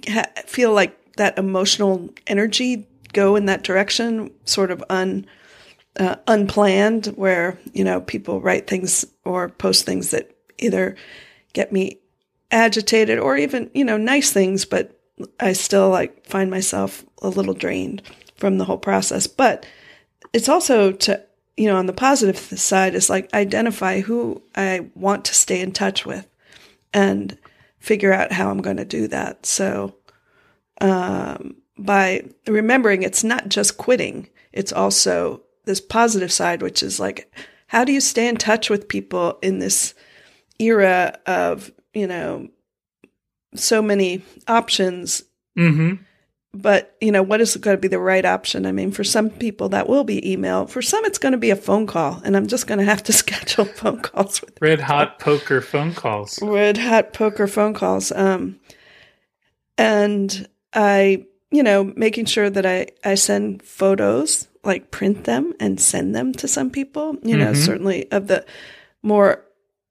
to 0.04 0.12
ha- 0.12 0.30
feel 0.46 0.72
like 0.72 0.96
that 1.16 1.38
emotional 1.38 2.08
energy 2.26 2.86
go 3.12 3.36
in 3.36 3.46
that 3.46 3.62
direction, 3.62 4.30
sort 4.44 4.70
of 4.70 4.82
un 4.88 5.26
uh, 5.98 6.16
unplanned, 6.26 7.06
where 7.06 7.58
you 7.72 7.84
know 7.84 8.00
people 8.00 8.40
write 8.40 8.66
things 8.66 9.04
or 9.24 9.48
post 9.48 9.84
things 9.84 10.10
that 10.10 10.34
either 10.58 10.96
get 11.52 11.72
me 11.72 11.98
agitated 12.50 13.18
or 13.18 13.36
even 13.36 13.70
you 13.74 13.84
know 13.84 13.96
nice 13.96 14.32
things, 14.32 14.64
but 14.64 14.98
I 15.40 15.52
still 15.52 15.90
like 15.90 16.26
find 16.26 16.50
myself 16.50 17.04
a 17.20 17.28
little 17.28 17.54
drained 17.54 18.02
from 18.36 18.58
the 18.58 18.64
whole 18.64 18.78
process. 18.78 19.26
But 19.26 19.66
it's 20.32 20.48
also 20.48 20.92
to 20.92 21.24
you 21.56 21.68
know 21.68 21.76
on 21.76 21.86
the 21.86 21.92
positive 21.92 22.38
side 22.38 22.94
is 22.94 23.10
like 23.10 23.32
identify 23.34 24.00
who 24.00 24.42
I 24.54 24.90
want 24.94 25.24
to 25.26 25.34
stay 25.34 25.60
in 25.60 25.72
touch 25.72 26.06
with 26.06 26.26
and 26.92 27.36
figure 27.78 28.12
out 28.12 28.32
how 28.32 28.50
I'm 28.50 28.62
going 28.62 28.76
to 28.76 28.84
do 28.84 29.08
that. 29.08 29.44
So 29.44 29.96
um, 30.80 31.56
by 31.84 32.22
remembering 32.46 33.02
it's 33.02 33.24
not 33.24 33.48
just 33.48 33.76
quitting, 33.76 34.28
it's 34.52 34.72
also 34.72 35.42
this 35.64 35.80
positive 35.80 36.32
side, 36.32 36.62
which 36.62 36.82
is 36.82 37.00
like, 37.00 37.32
how 37.66 37.84
do 37.84 37.92
you 37.92 38.00
stay 38.00 38.28
in 38.28 38.36
touch 38.36 38.68
with 38.68 38.88
people 38.88 39.38
in 39.42 39.58
this 39.58 39.94
era 40.58 41.18
of, 41.26 41.70
you 41.94 42.06
know, 42.06 42.48
so 43.54 43.82
many 43.82 44.22
options? 44.46 45.22
Mm-hmm. 45.58 46.02
But, 46.54 46.94
you 47.00 47.10
know, 47.10 47.22
what 47.22 47.40
is 47.40 47.56
going 47.56 47.78
to 47.78 47.80
be 47.80 47.88
the 47.88 47.98
right 47.98 48.26
option? 48.26 48.66
I 48.66 48.72
mean, 48.72 48.92
for 48.92 49.04
some 49.04 49.30
people 49.30 49.70
that 49.70 49.88
will 49.88 50.04
be 50.04 50.30
email. 50.30 50.66
For 50.66 50.82
some, 50.82 51.02
it's 51.06 51.16
going 51.16 51.32
to 51.32 51.38
be 51.38 51.48
a 51.48 51.56
phone 51.56 51.86
call. 51.86 52.20
And 52.26 52.36
I'm 52.36 52.46
just 52.46 52.66
going 52.66 52.78
to 52.78 52.84
have 52.84 53.02
to 53.04 53.12
schedule 53.14 53.64
phone 53.64 54.00
calls 54.00 54.42
with 54.42 54.58
Red 54.60 54.80
hot 54.80 55.18
poker 55.18 55.62
phone 55.62 55.94
calls. 55.94 56.38
red 56.42 56.76
hot 56.76 57.14
poker 57.14 57.46
phone 57.46 57.72
calls. 57.72 58.12
Um, 58.12 58.60
and 59.78 60.46
I, 60.74 61.24
you 61.52 61.62
know, 61.62 61.92
making 61.96 62.24
sure 62.24 62.50
that 62.50 62.66
I, 62.66 62.86
I 63.04 63.14
send 63.14 63.62
photos, 63.62 64.48
like 64.64 64.90
print 64.90 65.24
them 65.24 65.52
and 65.60 65.78
send 65.80 66.14
them 66.14 66.32
to 66.34 66.48
some 66.48 66.70
people, 66.70 67.16
you 67.22 67.36
know, 67.36 67.52
Mhm. 67.52 67.56
certainly 67.56 68.10
of 68.10 68.26
the 68.26 68.44
more, 69.02 69.44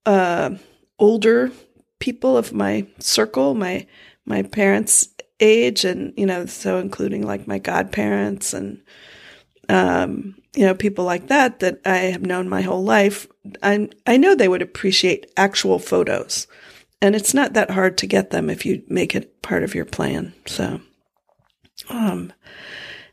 uh, 0.05 0.51
older 0.99 1.51
people 1.99 2.35
of 2.35 2.51
my 2.51 2.85
circle, 2.99 3.53
my, 3.53 3.85
my 4.25 4.41
parents' 4.43 5.07
age 5.39 5.85
and, 5.85 6.13
you 6.17 6.25
know, 6.25 6.45
so 6.45 6.77
including 6.79 7.25
like 7.25 7.47
my 7.47 7.59
godparents 7.59 8.53
and, 8.53 8.81
um, 9.69 10.35
you 10.55 10.65
know, 10.65 10.73
people 10.75 11.05
like 11.05 11.27
that 11.27 11.59
that 11.59 11.79
I 11.85 11.97
have 11.97 12.23
known 12.23 12.49
my 12.49 12.61
whole 12.61 12.83
life. 12.83 13.27
I 13.63 13.87
I 14.05 14.17
know 14.17 14.35
they 14.35 14.47
would 14.49 14.61
appreciate 14.61 15.31
actual 15.37 15.79
photos, 15.79 16.45
and 17.01 17.15
it's 17.15 17.33
not 17.33 17.53
that 17.53 17.71
hard 17.71 17.97
to 17.99 18.07
get 18.07 18.31
them 18.31 18.49
if 18.49 18.65
you 18.65 18.83
make 18.89 19.15
it 19.15 19.41
part 19.41 19.63
of 19.63 19.73
your 19.73 19.85
plan. 19.85 20.33
So, 20.45 20.81
um, 21.91 22.33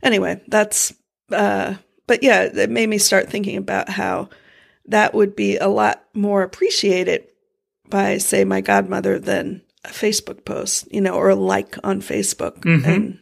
anyway, 0.03 0.41
that's. 0.49 0.95
Uh, 1.31 1.75
but 2.07 2.23
yeah, 2.23 2.43
it 2.45 2.71
made 2.71 2.89
me 2.89 2.97
start 2.99 3.29
thinking 3.29 3.57
about 3.59 3.89
how 3.91 4.31
that 4.87 5.13
would 5.13 5.37
be 5.37 5.59
a 5.59 5.69
lot 5.69 6.03
more 6.15 6.43
appreciated 6.43 7.25
by, 7.91 8.17
say, 8.19 8.45
my 8.45 8.61
godmother 8.63 9.19
than 9.19 9.61
a 9.85 9.89
Facebook 9.89 10.45
post, 10.47 10.91
you 10.91 11.01
know, 11.03 11.15
or 11.15 11.29
a 11.29 11.35
like 11.35 11.77
on 11.85 12.01
Facebook, 12.01 12.61
Mhm. 12.61 12.85
and 12.87 13.19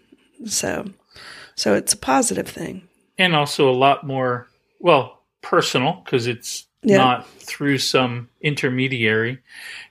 so, 0.51 0.85
so 1.57 1.75
it's 1.75 1.93
a 1.95 1.99
positive 1.99 2.49
thing. 2.49 2.83
and 3.19 3.35
also 3.35 3.71
a 3.71 3.73
lot 3.73 4.07
more 4.07 4.47
well 4.79 5.23
personal 5.41 6.03
because 6.05 6.27
it's 6.27 6.67
Yeah. 6.83 6.99
not 6.99 7.27
through 7.41 7.79
some 7.79 8.29
intermediary 8.43 9.39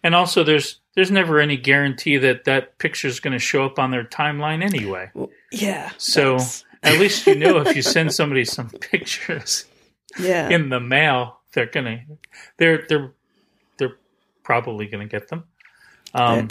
and 0.04 0.14
also 0.14 0.44
there's 0.44 0.80
there's 0.96 1.12
never 1.12 1.40
any 1.40 1.58
guarantee 1.58 2.18
that 2.18 2.46
that 2.46 2.78
picture 2.80 3.08
is 3.08 3.20
going 3.20 3.34
to 3.34 3.40
show 3.40 3.66
up 3.66 3.78
on 3.80 3.92
their 3.92 4.04
timeline 4.06 4.64
anyway 4.64 5.10
Well, 5.14 5.30
yeah. 5.52 5.92
So- 5.98 6.40
at 6.86 7.00
least 7.00 7.26
you 7.28 7.36
know 7.36 7.58
if 7.60 7.76
you 7.76 7.82
send 7.82 8.14
somebody 8.14 8.46
some 8.46 8.70
pictures 8.70 9.66
yeah. 10.20 10.50
in 10.50 10.70
the 10.70 10.80
mail 10.80 11.40
they're 11.54 11.66
gonna 11.66 12.02
they're 12.58 12.86
they're 12.88 13.14
they're 13.78 13.98
probably 14.44 14.88
gonna 14.88 15.08
get 15.08 15.28
them 15.30 15.44
um, 16.14 16.48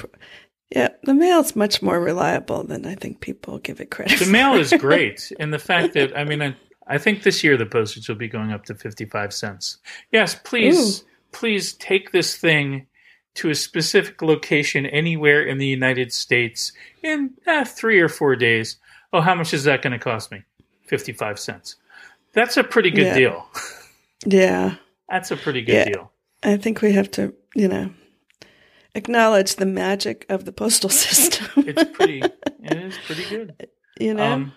yeah, 0.70 0.88
the 1.04 1.14
mail's 1.14 1.56
much 1.56 1.80
more 1.80 1.98
reliable 1.98 2.64
than 2.64 2.84
I 2.84 2.96
think 2.96 3.20
people 3.20 3.58
give 3.58 3.80
it 3.80 3.90
credit 3.90 4.18
the 4.18 4.26
for. 4.26 4.30
mail 4.30 4.54
is 4.54 4.72
great 4.78 5.32
and 5.38 5.52
the 5.52 5.58
fact 5.58 5.94
that 5.94 6.16
i 6.18 6.24
mean 6.24 6.42
I, 6.42 6.56
I 6.86 6.98
think 6.98 7.22
this 7.22 7.44
year 7.44 7.56
the 7.56 7.66
postage 7.66 8.08
will 8.08 8.16
be 8.16 8.28
going 8.28 8.52
up 8.52 8.64
to 8.66 8.74
55 8.74 9.32
cents 9.32 9.78
yes 10.12 10.34
please 10.34 11.04
please 11.32 11.72
take 11.74 12.12
this 12.12 12.36
thing 12.36 12.86
to 13.34 13.50
a 13.50 13.54
specific 13.54 14.22
location 14.22 14.86
anywhere 14.86 15.42
in 15.42 15.58
the 15.58 15.66
united 15.66 16.12
states 16.12 16.72
in 17.02 17.30
eh, 17.46 17.64
three 17.64 18.00
or 18.00 18.08
four 18.08 18.36
days 18.36 18.76
oh 19.12 19.20
how 19.20 19.34
much 19.34 19.52
is 19.54 19.64
that 19.64 19.82
going 19.82 19.92
to 19.92 19.98
cost 19.98 20.30
me 20.30 20.42
55 20.86 21.38
cents 21.38 21.76
that's 22.32 22.56
a 22.56 22.64
pretty 22.64 22.90
good 22.90 23.06
Yeah. 23.06 23.14
deal 23.14 23.46
yeah, 24.26 24.74
that's 25.08 25.30
a 25.30 25.36
pretty 25.36 25.62
good 25.62 25.74
Yeah. 25.74 25.84
deal 25.84 26.12
I 26.42 26.56
think 26.58 26.82
we 26.82 26.92
have 26.92 27.10
to, 27.12 27.32
you 27.54 27.68
know, 27.68 27.90
acknowledge 28.94 29.56
the 29.56 29.64
magic 29.66 30.26
of 30.28 30.44
the 30.44 30.52
postal 30.52 30.90
system. 31.04 31.46
it's 31.66 31.90
pretty 31.96 32.20
it 32.22 32.76
is 32.76 32.96
pretty 33.06 33.24
good 33.28 33.68
you 34.00 34.14
know, 34.14 34.24
Um, 34.24 34.52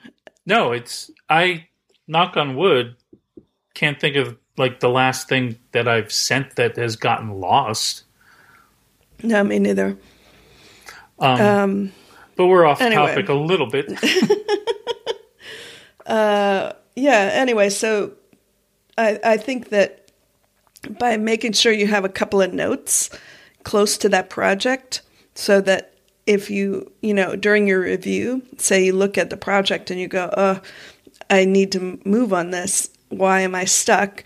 no, 0.46 0.72
it's 0.72 1.12
I 1.30 1.68
knock 2.08 2.38
on 2.38 2.56
wood. 2.56 2.96
Can't 3.76 4.00
think 4.00 4.16
of 4.16 4.36
like 4.58 4.80
the 4.80 4.90
last 4.90 5.30
thing 5.30 5.60
that 5.74 5.88
I've 5.88 6.12
sent 6.12 6.56
that 6.56 6.76
has 6.78 6.96
gotten 6.96 7.40
lost. 7.40 8.04
No, 9.24 9.44
me 9.44 9.60
neither. 9.60 9.98
Um, 11.20 11.42
Um, 11.42 11.92
but 12.36 12.48
we're 12.48 12.66
off 12.66 12.82
anyway. 12.82 13.08
topic 13.08 13.30
a 13.30 13.34
little 13.34 13.68
bit. 13.68 13.92
uh, 16.06 16.74
yeah. 16.96 17.30
Anyway, 17.34 17.70
so 17.70 18.14
I 18.98 19.20
I 19.24 19.38
think 19.38 19.70
that 19.70 20.12
by 21.00 21.18
making 21.18 21.54
sure 21.54 21.72
you 21.72 21.88
have 21.88 22.06
a 22.06 22.10
couple 22.10 22.42
of 22.42 22.54
notes 22.54 23.10
close 23.64 23.98
to 24.00 24.10
that 24.10 24.30
project, 24.30 25.02
so 25.36 25.62
that 25.62 25.94
if 26.28 26.50
you 26.50 26.92
you 27.02 27.14
know 27.14 27.36
during 27.36 27.68
your 27.68 27.82
review, 27.82 28.44
say 28.58 28.86
you 28.86 28.94
look 28.94 29.18
at 29.18 29.30
the 29.30 29.38
project 29.38 29.90
and 29.90 30.00
you 30.00 30.08
go, 30.08 30.32
oh, 30.38 30.62
I 31.30 31.46
need 31.46 31.72
to 31.74 32.00
move 32.06 32.34
on 32.34 32.52
this. 32.52 32.90
Why 33.10 33.42
am 33.42 33.56
I 33.56 33.66
stuck? 33.66 34.24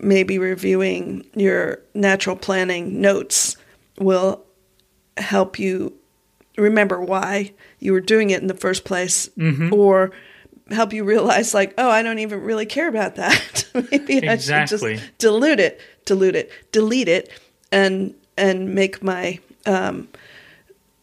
Maybe 0.00 0.38
reviewing 0.38 1.24
your 1.36 1.78
natural 1.94 2.34
planning 2.34 3.00
notes 3.00 3.56
will 3.98 4.44
help 5.16 5.58
you 5.58 5.94
remember 6.56 7.00
why 7.00 7.52
you 7.78 7.92
were 7.92 8.00
doing 8.00 8.30
it 8.30 8.40
in 8.40 8.46
the 8.46 8.54
first 8.54 8.84
place 8.84 9.28
or 9.72 10.12
help 10.70 10.92
you 10.92 11.04
realize 11.04 11.52
like 11.52 11.74
oh 11.78 11.90
i 11.90 12.02
don't 12.02 12.18
even 12.18 12.40
really 12.40 12.66
care 12.66 12.88
about 12.88 13.16
that. 13.16 13.66
Maybe 13.74 14.28
i 14.28 14.36
should 14.36 14.66
just 14.66 14.84
dilute 15.18 15.60
it 15.60 15.80
dilute 16.04 16.36
it 16.36 16.50
delete 16.72 17.08
it 17.08 17.30
and 17.70 18.14
and 18.36 18.74
make 18.74 19.02
my 19.02 19.38
um, 19.66 20.08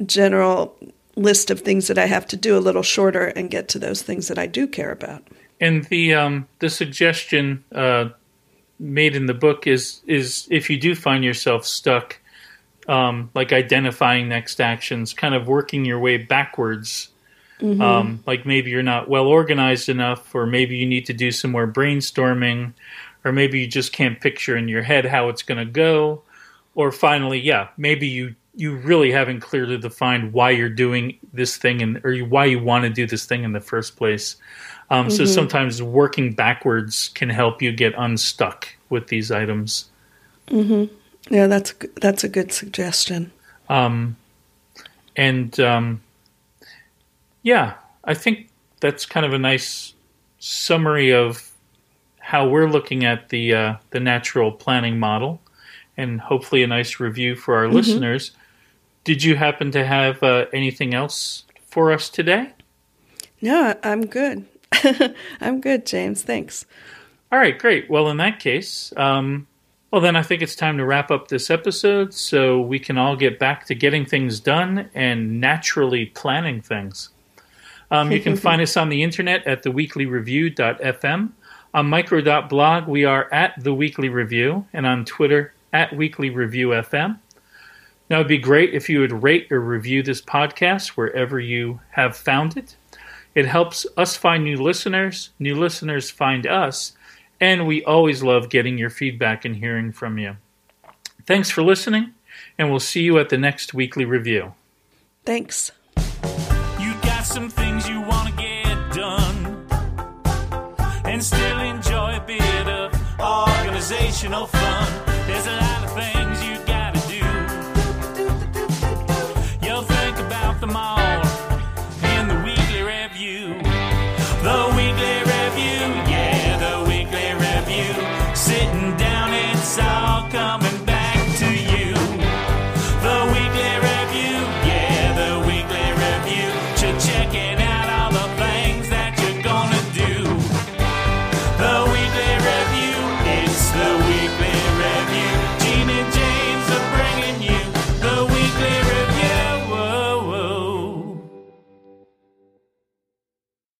general 0.05 0.77
list 1.15 1.51
of 1.51 1.61
things 1.61 1.87
that 1.87 1.97
i 1.97 2.05
have 2.05 2.25
to 2.27 2.37
do 2.37 2.57
a 2.57 2.59
little 2.59 2.83
shorter 2.83 3.27
and 3.27 3.51
get 3.51 3.67
to 3.69 3.79
those 3.79 4.01
things 4.01 4.27
that 4.27 4.39
i 4.39 4.47
do 4.47 4.67
care 4.67 4.91
about. 4.91 5.23
And 5.61 5.83
the 5.85 6.15
um, 6.15 6.47
the 6.57 6.69
suggestion 6.69 7.63
uh, 7.73 8.09
made 8.79 9.15
in 9.15 9.27
the 9.27 9.33
book 9.35 9.67
is 9.67 10.01
is 10.07 10.47
if 10.49 10.69
you 10.69 10.77
do 10.79 10.95
find 10.95 11.23
yourself 11.23 11.65
stuck, 11.65 12.19
um, 12.87 13.29
like 13.35 13.53
identifying 13.53 14.27
next 14.27 14.59
actions, 14.59 15.13
kind 15.13 15.35
of 15.35 15.47
working 15.47 15.85
your 15.85 15.99
way 15.99 16.17
backwards. 16.17 17.09
Um, 17.79 18.23
like 18.25 18.45
maybe 18.45 18.71
you're 18.71 18.81
not 18.81 19.07
well 19.07 19.27
organized 19.27 19.87
enough, 19.87 20.33
or 20.33 20.47
maybe 20.47 20.77
you 20.77 20.87
need 20.87 21.05
to 21.05 21.13
do 21.13 21.31
some 21.31 21.51
more 21.51 21.67
brainstorming, 21.67 22.73
or 23.23 23.31
maybe 23.31 23.59
you 23.59 23.67
just 23.67 23.93
can't 23.93 24.19
picture 24.19 24.57
in 24.57 24.67
your 24.67 24.81
head 24.81 25.05
how 25.05 25.29
it's 25.29 25.43
going 25.43 25.59
to 25.59 25.71
go, 25.71 26.23
or 26.73 26.91
finally, 26.91 27.39
yeah, 27.39 27.67
maybe 27.77 28.07
you 28.07 28.35
you 28.55 28.75
really 28.75 29.11
haven't 29.11 29.41
clearly 29.41 29.77
defined 29.77 30.33
why 30.33 30.49
you're 30.49 30.69
doing 30.69 31.17
this 31.33 31.55
thing 31.55 31.81
and 31.81 32.03
or 32.03 32.17
why 32.19 32.45
you 32.45 32.59
want 32.59 32.83
to 32.83 32.89
do 32.89 33.05
this 33.05 33.25
thing 33.25 33.43
in 33.43 33.53
the 33.53 33.61
first 33.61 33.95
place. 33.95 34.37
Um, 34.89 35.09
So 35.09 35.23
sometimes 35.25 35.81
working 35.81 36.33
backwards 36.33 37.09
can 37.13 37.29
help 37.29 37.61
you 37.61 37.71
get 37.71 37.93
unstuck 37.95 38.67
with 38.89 39.07
these 39.07 39.31
items. 39.31 39.85
Yeah 41.29 41.47
that's 41.47 41.73
that's 42.01 42.23
a 42.23 42.29
good 42.29 42.51
suggestion 42.51 43.31
Um, 43.69 44.17
and 45.15 45.57
um, 45.59 46.01
yeah, 47.43 47.73
I 48.03 48.13
think 48.13 48.49
that's 48.79 49.05
kind 49.05 49.25
of 49.25 49.33
a 49.33 49.39
nice 49.39 49.93
summary 50.39 51.13
of 51.13 51.51
how 52.19 52.47
we're 52.47 52.69
looking 52.69 53.03
at 53.05 53.29
the 53.29 53.53
uh, 53.53 53.75
the 53.91 53.99
natural 53.99 54.51
planning 54.51 54.99
model, 54.99 55.41
and 55.97 56.19
hopefully 56.21 56.63
a 56.63 56.67
nice 56.67 56.99
review 56.99 57.35
for 57.35 57.55
our 57.55 57.67
listeners. 57.67 58.31
Did 59.03 59.23
you 59.23 59.35
happen 59.35 59.71
to 59.71 59.85
have 59.85 60.21
uh, 60.23 60.45
anything 60.53 60.93
else 60.93 61.43
for 61.67 61.91
us 61.91 62.09
today? 62.09 62.51
No, 63.41 63.75
I'm 63.83 64.05
good. 64.05 64.45
I'm 65.41 65.61
good, 65.61 65.85
James. 65.85 66.21
Thanks. 66.21 66.65
All 67.31 67.39
right, 67.39 67.57
great. 67.57 67.89
Well, 67.89 68.09
in 68.09 68.17
that 68.17 68.39
case, 68.39 68.93
um, 68.97 69.47
well, 69.91 69.99
then 69.99 70.15
I 70.15 70.23
think 70.23 70.41
it's 70.41 70.55
time 70.55 70.77
to 70.77 70.85
wrap 70.85 71.11
up 71.11 71.27
this 71.27 71.49
episode 71.49 72.13
so 72.13 72.61
we 72.61 72.79
can 72.79 72.97
all 72.97 73.17
get 73.17 73.37
back 73.37 73.65
to 73.65 73.75
getting 73.75 74.05
things 74.05 74.39
done 74.39 74.89
and 74.95 75.41
naturally 75.41 76.05
planning 76.05 76.61
things. 76.61 77.09
Um, 77.91 78.09
you 78.09 78.21
can 78.21 78.35
find 78.37 78.61
us 78.61 78.77
on 78.77 78.87
the 78.87 79.03
internet 79.03 79.45
at 79.45 79.63
theweeklyreview.fm. 79.63 81.31
On 81.73 81.89
micro.blog, 81.89 82.87
we 82.87 83.03
are 83.03 83.31
at 83.33 83.61
The 83.61 83.73
Weekly 83.73 84.07
Review, 84.09 84.65
and 84.73 84.85
on 84.85 85.05
Twitter, 85.05 85.53
at 85.73 85.95
Weekly 85.95 86.29
Review 86.29 86.69
FM. 86.69 87.19
Now, 88.09 88.17
it'd 88.17 88.27
be 88.27 88.37
great 88.37 88.73
if 88.73 88.89
you 88.89 88.99
would 89.01 89.23
rate 89.23 89.49
or 89.51 89.59
review 89.59 90.03
this 90.03 90.21
podcast 90.21 90.89
wherever 90.89 91.39
you 91.39 91.79
have 91.91 92.15
found 92.15 92.57
it. 92.57 92.75
It 93.35 93.45
helps 93.45 93.85
us 93.95 94.17
find 94.17 94.43
new 94.43 94.61
listeners, 94.61 95.29
new 95.39 95.55
listeners 95.55 96.09
find 96.09 96.45
us, 96.45 96.91
and 97.41 97.65
we 97.65 97.83
always 97.83 98.21
love 98.21 98.49
getting 98.49 98.77
your 98.77 98.91
feedback 98.91 99.43
and 99.43 99.57
hearing 99.57 99.91
from 99.91 100.19
you. 100.19 100.37
Thanks 101.25 101.49
for 101.49 101.63
listening, 101.63 102.13
and 102.57 102.69
we'll 102.69 102.79
see 102.79 103.01
you 103.01 103.17
at 103.17 103.29
the 103.29 103.37
next 103.37 103.73
weekly 103.73 104.05
review. 104.05 104.53
Thanks. 105.25 105.71
You 106.79 106.93
got 107.01 107.25
some 107.25 107.49
things 107.49 107.89
you 107.89 107.99
want 108.01 108.29
to 108.29 108.35
get 108.35 108.93
done 108.93 109.65
and 111.05 111.23
still 111.23 111.59
enjoy 111.59 112.15
a 112.15 112.23
bit 112.25 112.67
of 112.67 112.93
organizational 113.19 114.45